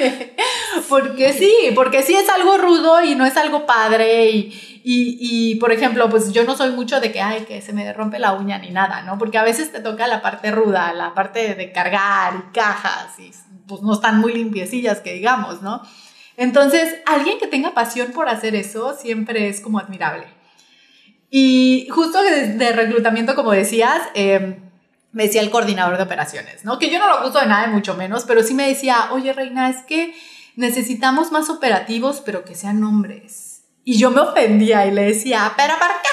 porque 0.88 1.34
sí, 1.34 1.52
porque 1.74 2.02
sí 2.02 2.14
es 2.14 2.28
algo 2.30 2.56
rudo 2.56 3.02
y 3.02 3.14
no 3.14 3.26
es 3.26 3.36
algo 3.36 3.66
padre 3.66 4.30
y, 4.30 4.80
y, 4.84 5.56
por 5.56 5.72
ejemplo, 5.72 6.08
pues 6.08 6.32
yo 6.32 6.44
no 6.44 6.56
soy 6.56 6.70
mucho 6.70 7.00
de 7.00 7.12
que, 7.12 7.20
ay, 7.20 7.44
que 7.46 7.60
se 7.60 7.72
me 7.74 7.92
rompe 7.92 8.18
la 8.18 8.32
uña 8.32 8.58
ni 8.58 8.70
nada, 8.70 9.02
¿no? 9.02 9.18
Porque 9.18 9.36
a 9.36 9.42
veces 9.42 9.72
te 9.72 9.80
toca 9.80 10.06
la 10.06 10.22
parte 10.22 10.50
ruda, 10.50 10.92
la 10.94 11.12
parte 11.12 11.56
de 11.56 11.72
cargar 11.72 12.34
y 12.36 12.52
cajas 12.54 13.18
y 13.18 13.32
pues 13.66 13.82
no 13.82 13.92
están 13.92 14.20
muy 14.20 14.32
limpiecillas, 14.32 15.00
que 15.00 15.12
digamos, 15.12 15.60
¿no? 15.60 15.82
Entonces, 16.38 16.94
alguien 17.04 17.38
que 17.38 17.48
tenga 17.48 17.74
pasión 17.74 18.12
por 18.12 18.28
hacer 18.28 18.54
eso 18.54 18.94
siempre 18.94 19.48
es 19.48 19.60
como 19.60 19.78
admirable. 19.78 20.35
Y 21.30 21.88
justo 21.90 22.22
de, 22.22 22.72
reclutamiento, 22.72 23.34
como 23.34 23.52
decías, 23.52 24.00
em, 24.14 24.60
me 25.12 25.24
decía 25.24 25.40
el 25.40 25.50
coordinador 25.50 25.96
de 25.96 26.02
operaciones, 26.02 26.64
¿no? 26.64 26.78
Que 26.78 26.90
yo 26.90 26.98
no 26.98 27.08
lo 27.08 27.14
acuso 27.14 27.40
de 27.40 27.46
nada, 27.46 27.66
mucho 27.68 27.94
menos, 27.94 28.24
pero 28.24 28.42
sí 28.42 28.54
me 28.54 28.68
decía, 28.68 29.08
oye, 29.12 29.32
Reina, 29.32 29.70
es 29.70 29.78
que 29.84 30.14
necesitamos 30.56 31.32
más 31.32 31.50
operativos, 31.50 32.22
pero 32.24 32.44
que 32.44 32.54
sean 32.54 32.82
hombres. 32.84 33.62
Y 33.84 33.98
yo 33.98 34.10
me 34.10 34.20
ofendía 34.20 34.86
y 34.86 34.90
le 34.90 35.04
decía, 35.04 35.52
¿pero 35.56 35.74
por 35.78 35.88
qué? 35.88 36.08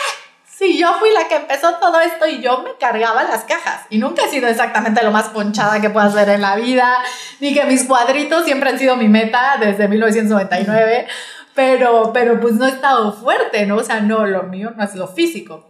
Si 0.46 0.78
yo 0.78 0.94
fui 1.00 1.10
la 1.12 1.28
que 1.28 1.36
empezó 1.36 1.74
todo 1.76 2.00
esto 2.00 2.28
y 2.28 2.42
yo 2.42 2.62
me 2.62 2.78
cargaba 2.80 3.24
las 3.24 3.44
cajas. 3.44 3.82
Y 3.90 3.98
nunca 3.98 4.24
he 4.24 4.30
sido 4.30 4.48
exactamente 4.48 5.04
lo 5.04 5.12
más 5.12 5.30
ponchada 5.30 5.82
que 5.82 5.90
pueda 5.90 6.06
hacer 6.06 6.30
en 6.30 6.42
la 6.42 6.56
vida, 6.56 7.00
ni 7.40 7.54
que 7.54 7.66
mis 7.66 7.84
cuadritos 7.86 8.46
siempre 8.46 8.70
han 8.70 8.80
sido 8.80 8.96
mi 8.96 9.10
meta 9.10 9.58
desde 9.60 9.88
1999 9.88 11.08
pero, 11.56 12.12
pero 12.14 12.40
pues 12.40 12.56
no 12.56 12.66
he 12.66 12.70
estado 12.70 13.14
fuerte, 13.14 13.66
¿no? 13.66 13.78
O 13.78 13.84
sea, 13.84 14.00
no, 14.00 14.26
lo 14.26 14.44
mío 14.44 14.74
no 14.76 14.84
es 14.84 14.96
lo 14.96 15.08
físico. 15.08 15.70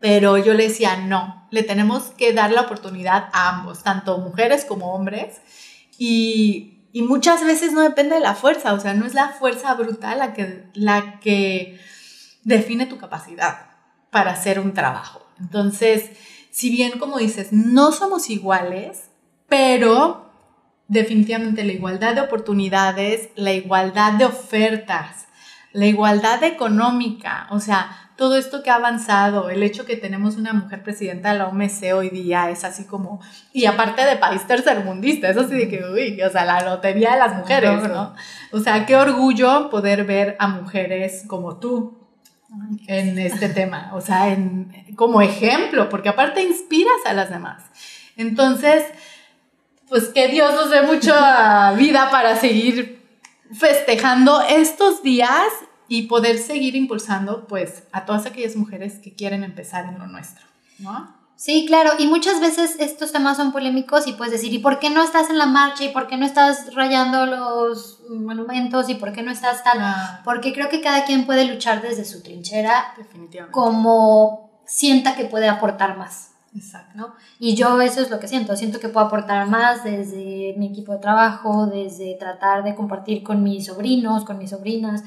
Pero 0.00 0.36
yo 0.36 0.54
le 0.54 0.64
decía, 0.64 0.96
no, 0.96 1.46
le 1.50 1.62
tenemos 1.62 2.04
que 2.16 2.32
dar 2.32 2.50
la 2.50 2.62
oportunidad 2.62 3.28
a 3.32 3.48
ambos, 3.50 3.82
tanto 3.82 4.18
mujeres 4.18 4.64
como 4.64 4.94
hombres. 4.94 5.40
Y, 5.96 6.88
y 6.92 7.02
muchas 7.02 7.44
veces 7.44 7.72
no 7.72 7.80
depende 7.80 8.16
de 8.16 8.20
la 8.20 8.34
fuerza, 8.34 8.74
o 8.74 8.80
sea, 8.80 8.94
no 8.94 9.06
es 9.06 9.14
la 9.14 9.28
fuerza 9.28 9.74
brutal 9.74 10.18
la 10.18 10.34
que, 10.34 10.66
la 10.74 11.20
que 11.20 11.80
define 12.44 12.86
tu 12.86 12.98
capacidad 12.98 13.70
para 14.10 14.32
hacer 14.32 14.60
un 14.60 14.74
trabajo. 14.74 15.26
Entonces, 15.40 16.10
si 16.50 16.70
bien 16.70 16.98
como 16.98 17.18
dices, 17.18 17.52
no 17.52 17.92
somos 17.92 18.28
iguales, 18.28 19.10
pero 19.48 20.21
definitivamente 20.92 21.64
la 21.64 21.72
igualdad 21.72 22.14
de 22.14 22.20
oportunidades, 22.20 23.30
la 23.34 23.52
igualdad 23.52 24.12
de 24.12 24.26
ofertas, 24.26 25.26
la 25.72 25.86
igualdad 25.86 26.44
económica, 26.44 27.46
o 27.50 27.60
sea, 27.60 28.10
todo 28.16 28.36
esto 28.36 28.62
que 28.62 28.68
ha 28.68 28.74
avanzado, 28.74 29.48
el 29.48 29.62
hecho 29.62 29.86
que 29.86 29.96
tenemos 29.96 30.36
una 30.36 30.52
mujer 30.52 30.82
presidenta 30.82 31.32
de 31.32 31.38
la 31.38 31.48
OMC 31.48 31.94
hoy 31.94 32.10
día 32.10 32.50
es 32.50 32.62
así 32.62 32.84
como, 32.84 33.22
y 33.54 33.64
aparte 33.64 34.04
de 34.04 34.16
país 34.16 34.46
tercermundista, 34.46 35.30
eso 35.30 35.48
sí 35.48 35.54
de 35.54 35.68
que, 35.68 35.82
uy, 35.82 36.20
o 36.20 36.28
sea, 36.28 36.44
la 36.44 36.60
lotería 36.60 37.12
de 37.12 37.18
las 37.20 37.36
mujeres, 37.36 37.88
¿no? 37.88 38.14
O 38.52 38.60
sea, 38.60 38.84
qué 38.84 38.94
orgullo 38.94 39.70
poder 39.70 40.04
ver 40.04 40.36
a 40.38 40.48
mujeres 40.48 41.24
como 41.26 41.56
tú 41.56 41.98
en 42.86 43.18
este 43.18 43.48
tema, 43.48 43.92
o 43.94 44.02
sea, 44.02 44.28
en, 44.28 44.70
como 44.94 45.22
ejemplo, 45.22 45.88
porque 45.88 46.10
aparte 46.10 46.42
inspiras 46.42 47.00
a 47.06 47.14
las 47.14 47.30
demás. 47.30 47.62
Entonces, 48.18 48.84
pues 49.92 50.08
que 50.08 50.28
Dios 50.28 50.54
nos 50.54 50.70
dé 50.70 50.80
mucha 50.80 51.72
vida 51.76 52.10
para 52.10 52.34
seguir 52.34 53.06
festejando 53.52 54.40
estos 54.40 55.02
días 55.02 55.44
y 55.86 56.04
poder 56.04 56.38
seguir 56.38 56.74
impulsando 56.76 57.46
pues 57.46 57.82
a 57.92 58.06
todas 58.06 58.24
aquellas 58.24 58.56
mujeres 58.56 58.94
que 59.00 59.14
quieren 59.14 59.44
empezar 59.44 59.84
en 59.84 59.98
lo 59.98 60.06
nuestro, 60.06 60.46
¿no? 60.78 61.14
Sí, 61.36 61.66
claro, 61.66 61.90
y 61.98 62.06
muchas 62.06 62.40
veces 62.40 62.76
estos 62.78 63.12
temas 63.12 63.36
son 63.36 63.52
polémicos 63.52 64.06
y 64.06 64.14
puedes 64.14 64.32
decir, 64.32 64.54
¿y 64.54 64.60
por 64.60 64.78
qué 64.78 64.88
no 64.88 65.04
estás 65.04 65.28
en 65.28 65.36
la 65.36 65.44
marcha? 65.44 65.84
¿Y 65.84 65.90
por 65.90 66.06
qué 66.06 66.16
no 66.16 66.24
estás 66.24 66.74
rayando 66.74 67.26
los 67.26 68.00
monumentos? 68.08 68.88
¿Y 68.88 68.94
por 68.94 69.12
qué 69.12 69.22
no 69.22 69.30
estás 69.30 69.62
tal? 69.62 69.78
Porque 70.24 70.54
creo 70.54 70.70
que 70.70 70.80
cada 70.80 71.04
quien 71.04 71.26
puede 71.26 71.44
luchar 71.44 71.82
desde 71.82 72.06
su 72.06 72.22
trinchera 72.22 72.94
Definitivamente. 72.96 73.52
como 73.52 74.62
sienta 74.64 75.16
que 75.16 75.26
puede 75.26 75.50
aportar 75.50 75.98
más. 75.98 76.31
Exacto. 76.54 76.92
¿no? 76.94 77.14
Y 77.38 77.54
yo 77.54 77.80
eso 77.80 78.00
es 78.00 78.10
lo 78.10 78.20
que 78.20 78.28
siento, 78.28 78.56
siento 78.56 78.78
que 78.78 78.88
puedo 78.88 79.06
aportar 79.06 79.48
más 79.48 79.84
desde 79.84 80.54
mi 80.58 80.66
equipo 80.68 80.92
de 80.92 80.98
trabajo, 80.98 81.66
desde 81.66 82.14
tratar 82.18 82.62
de 82.62 82.74
compartir 82.74 83.22
con 83.22 83.42
mis 83.42 83.66
sobrinos, 83.66 84.24
con 84.24 84.38
mis 84.38 84.50
sobrinas, 84.50 85.02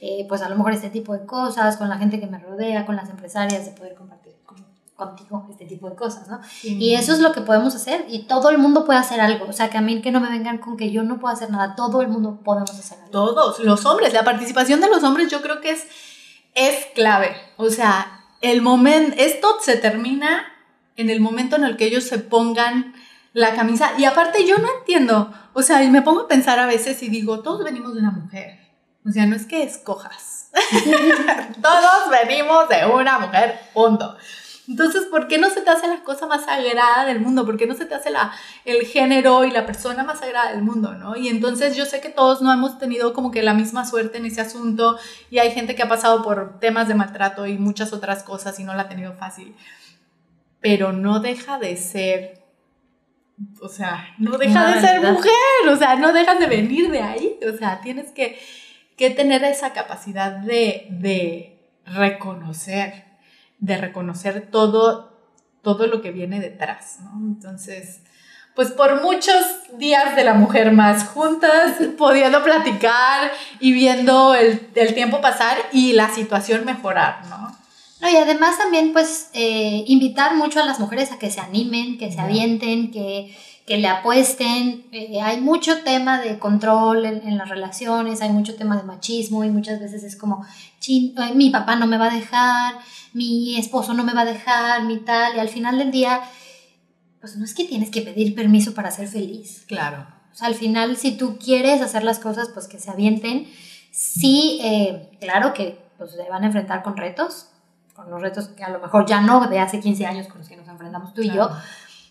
eh, 0.00 0.26
pues 0.28 0.42
a 0.42 0.48
lo 0.48 0.56
mejor 0.56 0.72
este 0.72 0.90
tipo 0.90 1.14
de 1.14 1.24
cosas, 1.24 1.76
con 1.76 1.88
la 1.88 1.96
gente 1.96 2.20
que 2.20 2.26
me 2.26 2.38
rodea, 2.38 2.84
con 2.84 2.96
las 2.96 3.08
empresarias, 3.08 3.64
de 3.64 3.72
poder 3.72 3.94
compartir 3.94 4.34
con, 4.44 4.58
contigo 4.94 5.46
este 5.50 5.64
tipo 5.64 5.88
de 5.88 5.96
cosas, 5.96 6.28
¿no? 6.28 6.40
Y 6.62 6.94
eso 6.94 7.12
es 7.12 7.20
lo 7.20 7.32
que 7.32 7.40
podemos 7.40 7.74
hacer 7.74 8.04
y 8.08 8.24
todo 8.24 8.50
el 8.50 8.58
mundo 8.58 8.84
puede 8.84 8.98
hacer 8.98 9.20
algo. 9.20 9.46
O 9.48 9.52
sea, 9.54 9.70
que 9.70 9.78
a 9.78 9.80
mí 9.80 10.02
que 10.02 10.10
no 10.10 10.20
me 10.20 10.28
vengan 10.28 10.58
con 10.58 10.76
que 10.76 10.90
yo 10.90 11.02
no 11.02 11.18
puedo 11.18 11.32
hacer 11.32 11.50
nada, 11.50 11.74
todo 11.74 12.02
el 12.02 12.08
mundo 12.08 12.40
podemos 12.44 12.70
hacer 12.70 12.98
algo. 12.98 13.10
Todos, 13.10 13.60
los 13.60 13.86
hombres, 13.86 14.12
la 14.12 14.24
participación 14.24 14.80
de 14.80 14.90
los 14.90 15.02
hombres 15.02 15.30
yo 15.30 15.40
creo 15.40 15.62
que 15.62 15.70
es, 15.70 15.86
es 16.54 16.86
clave. 16.94 17.34
O 17.56 17.70
sea, 17.70 18.24
el 18.42 18.60
momento, 18.60 19.16
esto 19.18 19.48
se 19.60 19.76
termina 19.76 20.49
en 21.00 21.10
el 21.10 21.20
momento 21.20 21.56
en 21.56 21.64
el 21.64 21.76
que 21.76 21.86
ellos 21.86 22.04
se 22.04 22.18
pongan 22.18 22.94
la 23.32 23.54
camisa. 23.54 23.92
Y 23.98 24.04
aparte 24.04 24.46
yo 24.46 24.58
no 24.58 24.68
entiendo, 24.78 25.32
o 25.52 25.62
sea, 25.62 25.78
me 25.90 26.02
pongo 26.02 26.22
a 26.22 26.28
pensar 26.28 26.58
a 26.58 26.66
veces 26.66 27.02
y 27.02 27.08
digo, 27.08 27.40
todos 27.40 27.64
venimos 27.64 27.94
de 27.94 28.00
una 28.00 28.10
mujer. 28.10 28.58
O 29.06 29.10
sea, 29.10 29.26
no 29.26 29.34
es 29.34 29.46
que 29.46 29.62
escojas. 29.62 30.50
todos 31.62 32.10
venimos 32.10 32.68
de 32.68 32.86
una 32.86 33.18
mujer, 33.18 33.58
punto. 33.72 34.16
Entonces, 34.68 35.06
¿por 35.06 35.26
qué 35.26 35.36
no 35.36 35.50
se 35.50 35.62
te 35.62 35.70
hace 35.70 35.88
la 35.88 36.04
cosa 36.04 36.28
más 36.28 36.44
sagrada 36.44 37.04
del 37.04 37.18
mundo? 37.18 37.44
¿Por 37.44 37.56
qué 37.56 37.66
no 37.66 37.74
se 37.74 37.86
te 37.86 37.94
hace 37.96 38.10
la, 38.10 38.32
el 38.64 38.86
género 38.86 39.44
y 39.44 39.50
la 39.50 39.66
persona 39.66 40.04
más 40.04 40.20
sagrada 40.20 40.52
del 40.52 40.62
mundo, 40.62 40.94
no? 40.94 41.16
Y 41.16 41.28
entonces 41.28 41.74
yo 41.74 41.86
sé 41.86 42.00
que 42.00 42.08
todos 42.08 42.40
no 42.40 42.52
hemos 42.52 42.78
tenido 42.78 43.12
como 43.12 43.32
que 43.32 43.42
la 43.42 43.52
misma 43.52 43.84
suerte 43.84 44.18
en 44.18 44.26
ese 44.26 44.40
asunto 44.40 44.96
y 45.28 45.38
hay 45.38 45.50
gente 45.50 45.74
que 45.74 45.82
ha 45.82 45.88
pasado 45.88 46.22
por 46.22 46.60
temas 46.60 46.86
de 46.86 46.94
maltrato 46.94 47.46
y 47.46 47.58
muchas 47.58 47.92
otras 47.92 48.22
cosas 48.22 48.60
y 48.60 48.64
no 48.64 48.74
la 48.74 48.82
ha 48.82 48.88
tenido 48.88 49.12
fácil. 49.14 49.56
Pero 50.60 50.92
no 50.92 51.20
deja 51.20 51.58
de 51.58 51.76
ser, 51.76 52.42
o 53.62 53.68
sea, 53.68 54.14
no 54.18 54.38
deja 54.38 54.74
de 54.74 54.80
ser 54.80 55.00
mujer, 55.00 55.68
o 55.70 55.76
sea, 55.76 55.96
no 55.96 56.12
dejas 56.12 56.38
de 56.38 56.46
venir 56.46 56.90
de 56.90 57.00
ahí, 57.00 57.38
o 57.48 57.56
sea, 57.56 57.80
tienes 57.80 58.10
que, 58.12 58.38
que 58.96 59.10
tener 59.10 59.42
esa 59.44 59.72
capacidad 59.72 60.32
de, 60.32 60.86
de 60.90 61.58
reconocer 61.86 63.10
de 63.60 63.76
reconocer 63.76 64.48
todo, 64.50 65.12
todo 65.62 65.86
lo 65.86 66.02
que 66.02 66.10
viene 66.10 66.40
detrás, 66.40 66.98
¿no? 67.00 67.12
Entonces, 67.26 68.02
pues 68.56 68.72
por 68.72 69.02
muchos 69.02 69.44
días 69.78 70.16
de 70.16 70.24
la 70.24 70.34
mujer 70.34 70.72
más 70.72 71.04
juntas, 71.08 71.76
pudiendo 71.98 72.42
platicar 72.42 73.30
y 73.60 73.72
viendo 73.72 74.34
el, 74.34 74.60
tiempo 74.94 75.20
pasar 75.20 75.56
y 75.72 75.92
la 75.92 76.08
situación 76.08 76.64
mejorar, 76.64 77.26
¿no? 77.26 77.56
No, 78.00 78.10
y 78.10 78.16
además 78.16 78.58
también, 78.58 78.92
pues, 78.92 79.30
eh, 79.34 79.84
invitar 79.86 80.34
mucho 80.36 80.60
a 80.60 80.64
las 80.64 80.80
mujeres 80.80 81.12
a 81.12 81.18
que 81.18 81.30
se 81.30 81.40
animen, 81.40 81.98
que 81.98 82.10
se 82.10 82.20
avienten, 82.20 82.90
que, 82.90 83.36
que 83.66 83.76
le 83.76 83.88
apuesten. 83.88 84.86
Eh, 84.90 85.20
hay 85.20 85.40
mucho 85.40 85.82
tema 85.82 86.20
de 86.20 86.38
control 86.38 87.04
en, 87.04 87.28
en, 87.28 87.36
las 87.38 87.48
relaciones, 87.48 88.22
hay 88.22 88.30
mucho 88.30 88.56
tema 88.56 88.76
de 88.76 88.84
machismo 88.84 89.44
y 89.44 89.50
muchas 89.50 89.80
veces 89.80 90.02
es 90.02 90.16
como, 90.16 90.44
mi 91.34 91.50
papá 91.50 91.76
no 91.76 91.86
me 91.86 91.98
va 91.98 92.06
a 92.06 92.14
dejar, 92.14 92.74
mi 93.12 93.58
esposo 93.58 93.94
no 93.94 94.02
me 94.02 94.14
va 94.14 94.22
a 94.22 94.24
dejar, 94.24 94.84
mi 94.84 94.98
tal, 94.98 95.36
y 95.36 95.40
al 95.40 95.48
final 95.48 95.78
del 95.78 95.90
día, 95.90 96.20
pues 97.20 97.36
no 97.36 97.44
es 97.44 97.54
que 97.54 97.64
tienes 97.64 97.90
que 97.90 98.00
pedir 98.00 98.34
permiso 98.34 98.74
para 98.74 98.90
ser 98.90 99.08
feliz. 99.08 99.64
Claro. 99.68 100.06
O 100.32 100.34
sea, 100.34 100.48
al 100.48 100.54
final, 100.54 100.96
si 100.96 101.12
tú 101.12 101.38
quieres 101.38 101.82
hacer 101.82 102.02
las 102.02 102.18
cosas, 102.18 102.48
pues 102.54 102.66
que 102.66 102.78
se 102.78 102.90
avienten. 102.90 103.46
Sí, 103.90 104.60
eh, 104.62 105.10
claro 105.20 105.52
que 105.52 105.78
pues 105.98 106.12
se 106.12 106.28
van 106.30 106.44
a 106.44 106.46
enfrentar 106.46 106.82
con 106.82 106.96
retos, 106.96 107.49
con 108.00 108.10
los 108.10 108.22
retos 108.22 108.48
que 108.48 108.64
a 108.64 108.70
lo 108.70 108.78
mejor 108.78 109.04
ya 109.06 109.20
no 109.20 109.46
de 109.46 109.58
hace 109.58 109.78
15 109.78 110.06
años 110.06 110.26
con 110.26 110.38
los 110.38 110.48
que 110.48 110.56
nos 110.56 110.66
enfrentamos 110.66 111.12
tú 111.12 111.20
y 111.20 111.30
yo. 111.30 111.50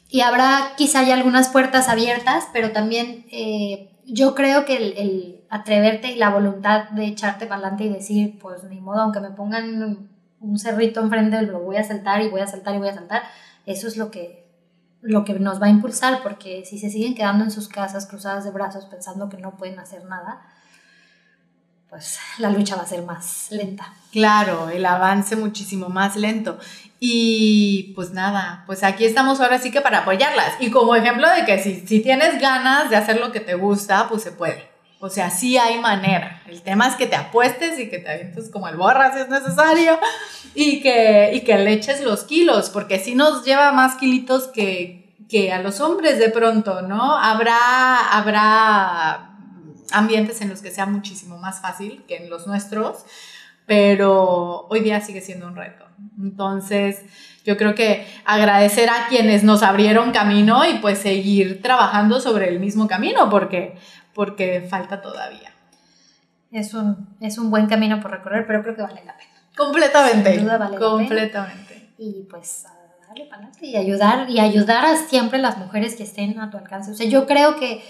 Y 0.08 0.22
habrá 0.22 0.74
quizá 0.78 1.04
ya 1.04 1.16
algunas 1.16 1.50
puertas 1.50 1.90
abiertas, 1.90 2.48
pero 2.54 2.72
también 2.72 3.26
eh, 3.32 3.92
yo 4.06 4.36
creo 4.36 4.66
que 4.66 4.78
el, 4.78 4.98
el, 4.98 5.46
atreverte 5.50 6.12
y 6.12 6.16
la 6.16 6.30
voluntad 6.30 6.90
de 6.90 7.06
echarte 7.06 7.48
para 7.48 7.62
adelante 7.62 7.86
y 7.86 7.90
decir, 7.90 8.38
pues 8.40 8.64
ni 8.66 8.80
modo, 8.80 9.02
aunque 9.02 9.20
me 9.20 9.32
pongan 9.32 10.10
un 10.40 10.60
cerrito 10.60 11.00
enfrente, 11.00 11.42
lo 11.42 11.60
voy 11.60 11.78
a 11.78 11.84
saltar 11.84 12.22
y 12.22 12.30
voy 12.30 12.42
a 12.42 12.48
saltar 12.48 12.76
y 12.76 12.78
voy 12.78 12.90
a 12.90 12.94
saltar, 12.94 13.24
eso 13.66 13.88
es 13.88 13.98
lo 13.98 14.12
que, 14.12 14.48
lo 15.02 15.26
que 15.26 15.34
nos 15.34 15.60
va 15.60 15.66
a 15.66 15.70
impulsar, 15.70 16.22
porque 16.22 16.66
si 16.66 16.78
se 16.78 16.92
siguen 16.92 17.16
quedando 17.16 17.44
en 17.44 17.52
sus 17.52 17.68
casas 17.68 18.06
cruzadas 18.06 18.44
de 18.44 18.52
brazos 18.52 18.86
pensando 18.86 19.28
que 19.28 19.38
no 19.38 19.58
pueden 19.58 19.80
hacer 19.80 20.06
nada, 20.06 20.42
pues 21.90 22.20
la 22.38 22.50
lucha 22.50 22.76
va 22.76 22.84
a 22.84 22.88
ser 22.88 23.02
más 23.02 23.48
lenta. 23.50 23.94
Claro, 24.12 24.70
el 24.70 24.86
avance 24.86 25.36
muchísimo 25.36 25.90
más 25.90 26.16
lento. 26.16 26.60
Y 27.00 27.94
pues 27.96 28.12
nada, 28.12 28.64
pues 28.66 28.84
aquí 28.84 29.06
estamos 29.06 29.40
ahora 29.40 29.60
sí 29.60 29.72
que 29.72 29.82
para 29.82 30.00
apoyarlas. 30.00 30.54
Y 30.60 30.70
como 30.70 30.96
ejemplo 30.96 31.30
de 31.30 31.46
que 31.46 31.60
si, 31.60 31.88
si 31.88 32.02
tienes 32.02 32.40
ganas 32.42 32.90
de 32.90 32.98
hacer 32.98 33.20
lo 33.20 33.32
que 33.32 33.40
te 33.40 33.56
gusta, 33.56 34.08
pues 34.10 34.22
se 34.22 34.32
puede. 34.32 34.70
O 35.02 35.10
sea, 35.10 35.30
sí 35.30 35.58
hay 35.58 35.80
manera. 35.80 36.42
El 36.46 36.62
tema 36.62 36.88
es 36.88 36.96
que 36.96 37.08
te 37.08 37.16
apuestes 37.16 37.80
y 37.80 37.90
que 37.90 38.00
te 38.00 38.12
avientes 38.12 38.50
como 38.50 38.68
el 38.68 38.76
borra 38.76 39.14
si 39.14 39.20
es 39.20 39.30
necesario 39.30 39.98
y 40.54 40.82
que, 40.82 41.32
y 41.34 41.42
que 41.42 41.58
le 41.58 41.72
eches 41.72 42.02
los 42.02 42.26
kilos, 42.26 42.70
porque 42.70 43.00
si 43.00 43.16
nos 43.16 43.46
lleva 43.46 43.72
más 43.72 43.96
kilitos 43.96 44.48
que, 44.48 45.16
que 45.30 45.54
a 45.54 45.62
los 45.62 45.80
hombres 45.80 46.20
de 46.20 46.30
pronto, 46.30 46.82
¿no? 46.82 47.16
Habrá, 47.16 48.10
habrá 48.12 49.29
ambientes 49.94 50.42
en 50.42 50.50
los 50.50 50.62
que 50.62 50.72
sea 50.72 50.86
muchísimo 50.86 51.38
más 51.38 51.62
fácil 51.62 52.04
que 52.08 52.18
en 52.18 52.30
los 52.30 52.48
nuestros, 52.48 53.06
pero 53.66 54.68
hoy 54.70 54.80
día 54.80 55.02
sigue 55.02 55.22
siendo 55.22 55.48
un 55.48 55.56
reto. 55.56 55.86
Entonces, 56.20 57.04
yo 57.46 57.58
creo 57.58 57.76
que 57.76 58.08
agradecer 58.26 58.90
a 58.90 59.08
quienes 59.10 59.44
nos 59.44 59.64
abrieron 59.64 60.12
camino 60.12 60.66
y 60.66 60.80
pues 60.80 61.00
seguir 61.00 61.62
trabajando 61.62 62.20
sobre 62.20 62.50
el 62.50 62.60
mismo 62.60 62.88
camino, 62.88 63.30
porque 63.30 63.78
porque 64.14 64.68
falta 64.70 65.02
todavía. 65.02 65.54
Es 66.52 66.74
un, 66.74 67.16
es 67.22 67.38
un 67.38 67.52
buen 67.52 67.68
camino 67.68 68.02
por 68.02 68.12
recorrer, 68.12 68.46
pero 68.46 68.64
creo 68.64 68.76
que 68.76 68.82
vale 68.82 69.02
la 69.06 69.16
pena. 69.16 69.32
Completamente. 69.56 70.34
Sin 70.34 70.44
duda 70.44 70.58
vale 70.58 70.78
completamente. 70.78 71.74
La 71.74 71.80
pena. 71.80 71.94
Y 71.98 72.24
pues 72.30 72.66
darle 73.08 73.26
para 73.26 73.44
adelante 73.44 73.66
y 73.66 73.78
ayudar, 73.78 74.30
y 74.30 74.40
ayudar 74.40 74.86
a 74.86 74.96
siempre 74.98 75.40
las 75.40 75.58
mujeres 75.58 75.96
que 75.96 76.04
estén 76.04 76.40
a 76.40 76.50
tu 76.50 76.58
alcance. 76.58 76.92
O 76.92 76.96
sea, 76.96 77.08
yo 77.08 77.28
creo 77.28 77.56
que 77.56 77.82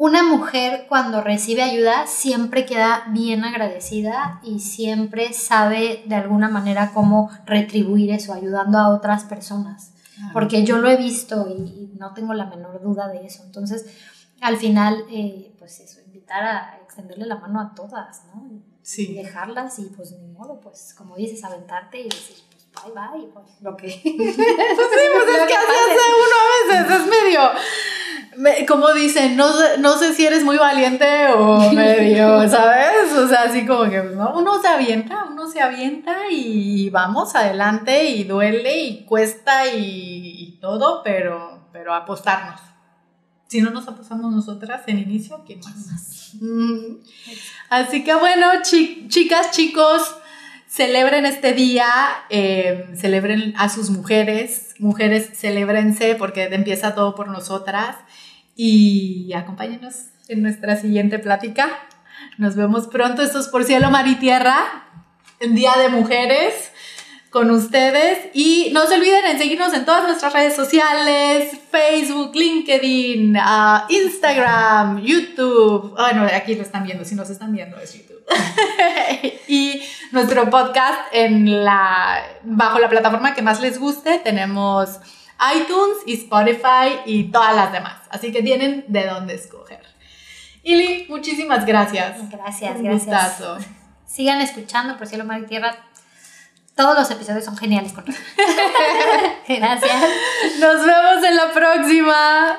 una 0.00 0.22
mujer 0.22 0.86
cuando 0.88 1.20
recibe 1.20 1.60
ayuda 1.60 2.06
siempre 2.06 2.64
queda 2.64 3.04
bien 3.10 3.44
agradecida 3.44 4.40
y 4.42 4.60
siempre 4.60 5.34
sabe 5.34 6.02
de 6.06 6.14
alguna 6.14 6.48
manera 6.48 6.92
cómo 6.94 7.30
retribuir 7.44 8.10
eso, 8.10 8.32
ayudando 8.32 8.78
a 8.78 8.88
otras 8.88 9.24
personas. 9.24 9.92
Porque 10.32 10.64
yo 10.64 10.78
lo 10.78 10.88
he 10.88 10.96
visto 10.96 11.48
y, 11.50 11.52
y 11.52 11.92
no 11.98 12.14
tengo 12.14 12.32
la 12.32 12.46
menor 12.46 12.80
duda 12.80 13.08
de 13.08 13.26
eso. 13.26 13.42
Entonces, 13.44 13.84
al 14.40 14.56
final, 14.56 15.04
eh, 15.10 15.54
pues 15.58 15.80
eso, 15.80 16.00
invitar 16.00 16.44
a 16.44 16.78
extenderle 16.82 17.26
la 17.26 17.36
mano 17.36 17.60
a 17.60 17.74
todas, 17.74 18.24
¿no? 18.34 18.62
Sí. 18.80 19.10
Y 19.10 19.14
dejarlas 19.16 19.78
y 19.80 19.84
pues 19.84 20.12
ni 20.12 20.28
modo, 20.28 20.60
pues 20.60 20.94
como 20.96 21.14
dices, 21.16 21.44
aventarte 21.44 22.00
y 22.00 22.04
decir, 22.04 22.36
pues 22.50 22.68
bye 22.72 22.94
bye, 22.94 23.28
pues 23.34 23.60
lo 23.60 23.76
que... 23.76 23.88
pues 24.02 24.34
sí, 24.34 24.42
pues 24.42 25.28
es 25.28 25.46
que 25.46 25.54
así 25.54 25.76
hace 25.90 26.06
uno 26.24 26.36
a 26.40 26.78
veces, 26.78 27.00
es 27.00 27.06
medio... 27.06 27.40
como 28.68 28.92
dicen, 28.92 29.36
no, 29.36 29.50
no 29.78 29.96
sé 29.96 30.14
si 30.14 30.26
eres 30.26 30.44
muy 30.44 30.56
valiente 30.56 31.28
o 31.28 31.70
medio, 31.72 32.48
¿sabes? 32.48 33.12
O 33.12 33.28
sea, 33.28 33.42
así 33.42 33.66
como 33.66 33.90
que 33.90 34.02
¿no? 34.02 34.32
uno 34.36 34.60
se 34.60 34.68
avienta, 34.68 35.26
uno 35.30 35.48
se 35.48 35.60
avienta 35.60 36.30
y 36.30 36.90
vamos 36.90 37.34
adelante 37.34 38.04
y 38.04 38.24
duele 38.24 38.78
y 38.78 39.04
cuesta 39.04 39.66
y, 39.66 40.34
y 40.38 40.58
todo, 40.60 41.02
pero, 41.02 41.68
pero 41.72 41.94
apostarnos 41.94 42.60
si 43.50 43.60
no 43.60 43.70
nos 43.70 43.88
apostamos 43.88 44.32
nosotras 44.32 44.82
en 44.86 45.00
inicio, 45.00 45.42
¿quién 45.44 45.58
más? 45.58 46.34
Mm. 46.40 46.98
Así 47.68 48.04
que 48.04 48.14
bueno, 48.14 48.46
chicas, 48.62 49.50
chicos, 49.50 50.14
celebren 50.68 51.26
este 51.26 51.52
día, 51.52 51.88
eh, 52.30 52.88
celebren 52.94 53.54
a 53.56 53.68
sus 53.68 53.90
mujeres, 53.90 54.74
mujeres, 54.78 55.30
celebrense 55.34 56.14
porque 56.14 56.44
empieza 56.44 56.94
todo 56.94 57.16
por 57.16 57.26
nosotras 57.26 57.96
y 58.62 59.32
acompáñenos 59.32 59.94
en 60.28 60.42
nuestra 60.42 60.76
siguiente 60.76 61.18
plática. 61.18 61.70
Nos 62.36 62.56
vemos 62.56 62.88
pronto, 62.88 63.22
esto 63.22 63.40
es 63.40 63.48
por 63.48 63.64
cielo, 63.64 63.90
mar 63.90 64.06
y 64.06 64.16
tierra, 64.16 64.84
Día 65.40 65.72
de 65.78 65.88
Mujeres 65.88 66.70
con 67.30 67.50
ustedes. 67.50 68.18
Y 68.34 68.68
no 68.74 68.86
se 68.86 68.96
olviden 68.96 69.24
en 69.24 69.38
seguirnos 69.38 69.72
en 69.72 69.86
todas 69.86 70.04
nuestras 70.04 70.34
redes 70.34 70.54
sociales, 70.54 71.58
Facebook, 71.70 72.36
LinkedIn, 72.36 73.34
uh, 73.34 73.80
Instagram, 73.88 75.00
YouTube. 75.00 75.94
Bueno, 75.96 76.26
aquí 76.30 76.54
lo 76.54 76.60
están 76.60 76.84
viendo, 76.84 77.06
si 77.06 77.14
nos 77.14 77.30
están 77.30 77.52
viendo 77.52 77.78
es 77.78 77.94
YouTube. 77.94 78.22
y 79.48 79.80
nuestro 80.12 80.50
podcast 80.50 81.00
en 81.12 81.64
la, 81.64 82.22
bajo 82.42 82.78
la 82.78 82.90
plataforma 82.90 83.32
que 83.32 83.40
más 83.40 83.62
les 83.62 83.78
guste. 83.78 84.18
Tenemos 84.18 85.00
iTunes 85.54 85.98
y 86.06 86.14
Spotify 86.14 87.00
y 87.06 87.24
todas 87.24 87.54
las 87.54 87.72
demás. 87.72 88.00
Así 88.10 88.32
que 88.32 88.42
tienen 88.42 88.84
de 88.88 89.06
dónde 89.06 89.34
escoger. 89.34 89.80
Ili, 90.62 91.06
muchísimas 91.08 91.64
gracias. 91.64 92.30
Gracias, 92.30 92.76
Un 92.76 92.84
gracias. 92.84 93.38
Gustazo. 93.38 93.58
Sigan 94.06 94.40
escuchando 94.40 94.96
por 94.98 95.06
cielo, 95.06 95.24
mar 95.24 95.40
y 95.40 95.46
tierra 95.46 95.90
todos 96.80 96.96
los 96.96 97.10
episodios 97.10 97.44
son 97.44 97.58
geniales 97.58 97.92
con 97.92 98.06
Gracias. 99.48 100.02
Nos 100.58 100.86
vemos 100.86 101.24
en 101.28 101.36
la 101.36 101.52
próxima. 101.52 102.58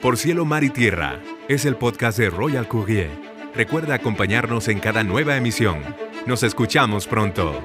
Por 0.00 0.16
cielo, 0.16 0.44
mar 0.44 0.64
y 0.64 0.70
tierra 0.70 1.20
es 1.46 1.64
el 1.64 1.76
podcast 1.76 2.18
de 2.18 2.30
Royal 2.30 2.66
Courier. 2.66 3.10
Recuerda 3.54 3.94
acompañarnos 3.94 4.66
en 4.66 4.80
cada 4.80 5.04
nueva 5.04 5.36
emisión. 5.36 5.80
Nos 6.26 6.42
escuchamos 6.42 7.06
pronto. 7.06 7.62